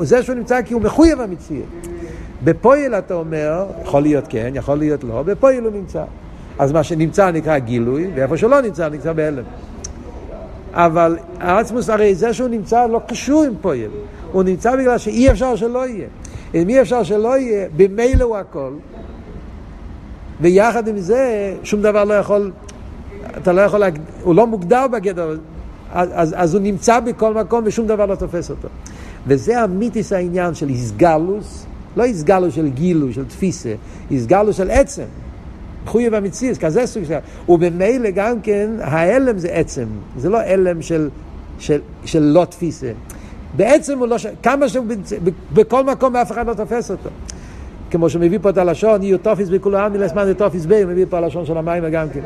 זה 0.02 0.24
שהוא 0.24 0.36
נמצא 0.36 0.62
כי 0.62 0.74
הוא 0.74 0.82
מחויב 0.82 1.22
המציאות. 1.22 1.68
בפויל 2.44 2.94
אתה 2.94 3.14
אומר, 3.14 3.66
יכול 3.84 4.02
להיות 4.02 4.26
כן, 4.30 4.52
יכול 4.56 4.78
להיות 4.78 5.04
לא, 5.04 5.24
בפויל 5.24 5.64
הוא 5.64 5.72
נמצא. 5.72 6.04
אז 6.60 6.72
מה 6.72 6.84
שנמצא 6.84 7.32
נקרא 7.32 7.58
גילוי, 7.58 8.08
ואיפה 8.16 8.38
שלא 8.38 8.62
נמצא 8.62 8.90
נמצא 8.90 9.14
בהלם. 9.14 9.44
אבל 10.74 11.18
העצמוס 11.40 11.90
הרי 11.90 12.16
זה 12.16 12.34
שהוא 12.34 12.50
נמצא 12.50 12.88
לא 12.88 13.02
קשור 13.08 13.44
עם 13.44 13.54
פועל, 13.62 13.92
הוא 14.32 14.44
נמצא 14.44 14.76
בגלל 14.76 14.98
שאי 14.98 15.32
אפשר 15.32 15.56
שלא 15.56 15.88
יהיה. 15.88 16.08
אם 16.56 16.70
אי 16.70 16.82
אפשר 16.82 17.04
שלא 17.04 17.38
יהיה, 17.38 17.68
במילא 17.78 18.24
הוא 18.24 18.38
הכל, 18.38 18.72
ויחד 20.42 20.88
עם 20.88 20.98
זה 20.98 21.54
שום 21.64 21.82
דבר 21.82 22.04
לא 22.04 22.14
יכול, 22.14 22.52
אתה 23.38 23.54
לא 23.54 23.62
יכול, 23.62 23.80
להג... 23.80 24.00
הוא 24.24 24.36
לא 24.36 24.48
מוגדר 24.48 24.88
בגדר, 24.88 25.38
אז, 25.92 26.10
אז, 26.14 26.36
אז 26.38 26.54
הוא 26.54 26.62
נמצא 26.62 27.00
בכל 27.00 27.34
מקום 27.34 27.64
ושום 27.66 27.88
דבר 27.88 28.06
לא 28.06 28.16
תופס 28.16 28.50
אותו. 28.50 28.68
וזה 29.28 29.60
המיתיס 29.60 30.14
העניין 30.14 30.54
של 30.56 30.70
איסגלוס, 30.70 31.66
לא 31.98 32.04
איסגלוס 32.04 32.54
של 32.54 32.68
גילו, 32.68 33.14
של 33.14 33.26
תפיסה, 33.26 33.74
איסגלוס 34.12 34.58
של 34.58 34.72
עצם. 34.72 35.04
מחויב 35.84 36.14
המציאות, 36.14 36.58
כזה 36.58 36.86
סוג 36.86 37.04
של... 37.04 37.18
וממילא 37.50 38.10
גם 38.10 38.42
כן, 38.42 38.70
ההלם 38.82 39.38
זה 39.38 39.48
עצם, 39.48 39.86
זה 40.18 40.30
לא 40.30 40.38
הלם 40.38 40.82
של, 40.82 41.10
של, 41.60 41.82
של 42.06 42.24
לא 42.24 42.46
תפיסה. 42.46 42.92
בעצם 43.56 44.00
הוא 44.00 44.08
לא... 44.08 44.18
ש... 44.18 44.28
כמה 44.44 44.70
שהוא... 44.70 44.86
בכל 45.54 45.84
מקום 45.84 46.16
אף 46.16 46.32
אחד 46.32 46.48
לא 46.48 46.54
תופס 46.54 46.92
אותו. 46.92 47.10
כמו 47.92 48.10
שמביא 48.10 48.40
פה 48.42 48.50
את 48.50 48.58
הלשון, 48.58 49.04
יהיו 49.04 49.18
תופיס 49.18 49.50
בכולו 49.50 49.78
עמי 49.78 49.98
לסמן 49.98 50.26
זה 50.26 50.34
תופיס 50.34 50.66
בי, 50.66 50.86
מביא 50.86 51.06
פה 51.10 51.18
הלשון 51.18 51.46
של 51.46 51.58
המים 51.58 51.84
גם 51.92 52.08
כן. 52.14 52.22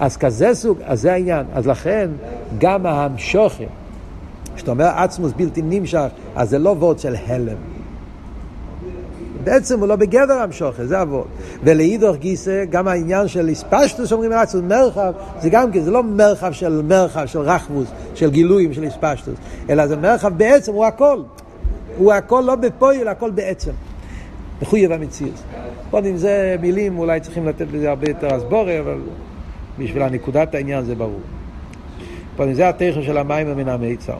אז 0.00 0.16
כזה 0.16 0.54
סוג, 0.54 0.78
אז 0.84 1.00
זה 1.00 1.12
העניין. 1.12 1.46
אז 1.54 1.66
לכן, 1.66 2.10
גם 2.58 2.86
ההמשוכם, 2.86 3.64
כשאתה 4.56 4.70
אומר 4.70 4.84
עצמוס 4.84 5.32
בלתי 5.36 5.62
נמשך, 5.62 6.06
אז 6.36 6.50
זה 6.50 6.58
לא 6.58 6.70
וורד 6.70 6.98
של 6.98 7.14
הלם. 7.26 7.77
בעצם 9.48 9.80
הוא 9.80 9.88
לא 9.88 9.96
בגדר 9.96 10.34
המשוכר, 10.34 10.86
זה 10.86 11.02
אבות. 11.02 11.26
ולאידוך 11.64 12.16
גיסא, 12.16 12.64
גם 12.64 12.88
העניין 12.88 13.28
של 13.28 13.48
איספשטוס, 13.48 14.12
אומרים 14.12 14.32
רצון 14.32 14.68
מרחב, 14.68 15.12
זה 15.40 15.50
גם 15.50 15.72
כן, 15.72 15.80
זה 15.80 15.90
לא 15.90 16.02
מרחב 16.02 16.52
של 16.52 16.82
מרחב, 16.82 17.26
של 17.26 17.38
רחבוס, 17.38 17.88
של 18.14 18.30
גילויים, 18.30 18.72
של 18.72 18.82
איספשטוס, 18.82 19.34
אלא 19.70 19.86
זה 19.86 19.96
מרחב 19.96 20.38
בעצם, 20.38 20.72
הוא 20.72 20.86
הכל. 20.86 21.22
הוא 21.98 22.12
הכל 22.12 22.44
לא 22.46 22.54
בפועל, 22.54 23.08
הכל 23.08 23.30
בעצם. 23.30 23.70
מחויב 24.62 24.92
המציאות. 24.92 25.42
עוד 25.90 26.06
אם 26.06 26.16
זה 26.16 26.56
מילים, 26.60 26.98
אולי 26.98 27.20
צריכים 27.20 27.46
לתת 27.46 27.66
בזה 27.66 27.90
הרבה 27.90 28.08
יותר 28.08 28.34
הסבורי, 28.34 28.80
אבל 28.80 28.98
בשביל 29.78 30.02
הנקודת 30.02 30.54
העניין 30.54 30.84
זה 30.84 30.94
ברור. 30.94 31.20
זה 32.52 32.68
התכן 32.68 33.02
של 33.02 33.18
המים 33.18 33.56
מן 33.56 33.68
המיצר. 33.68 34.16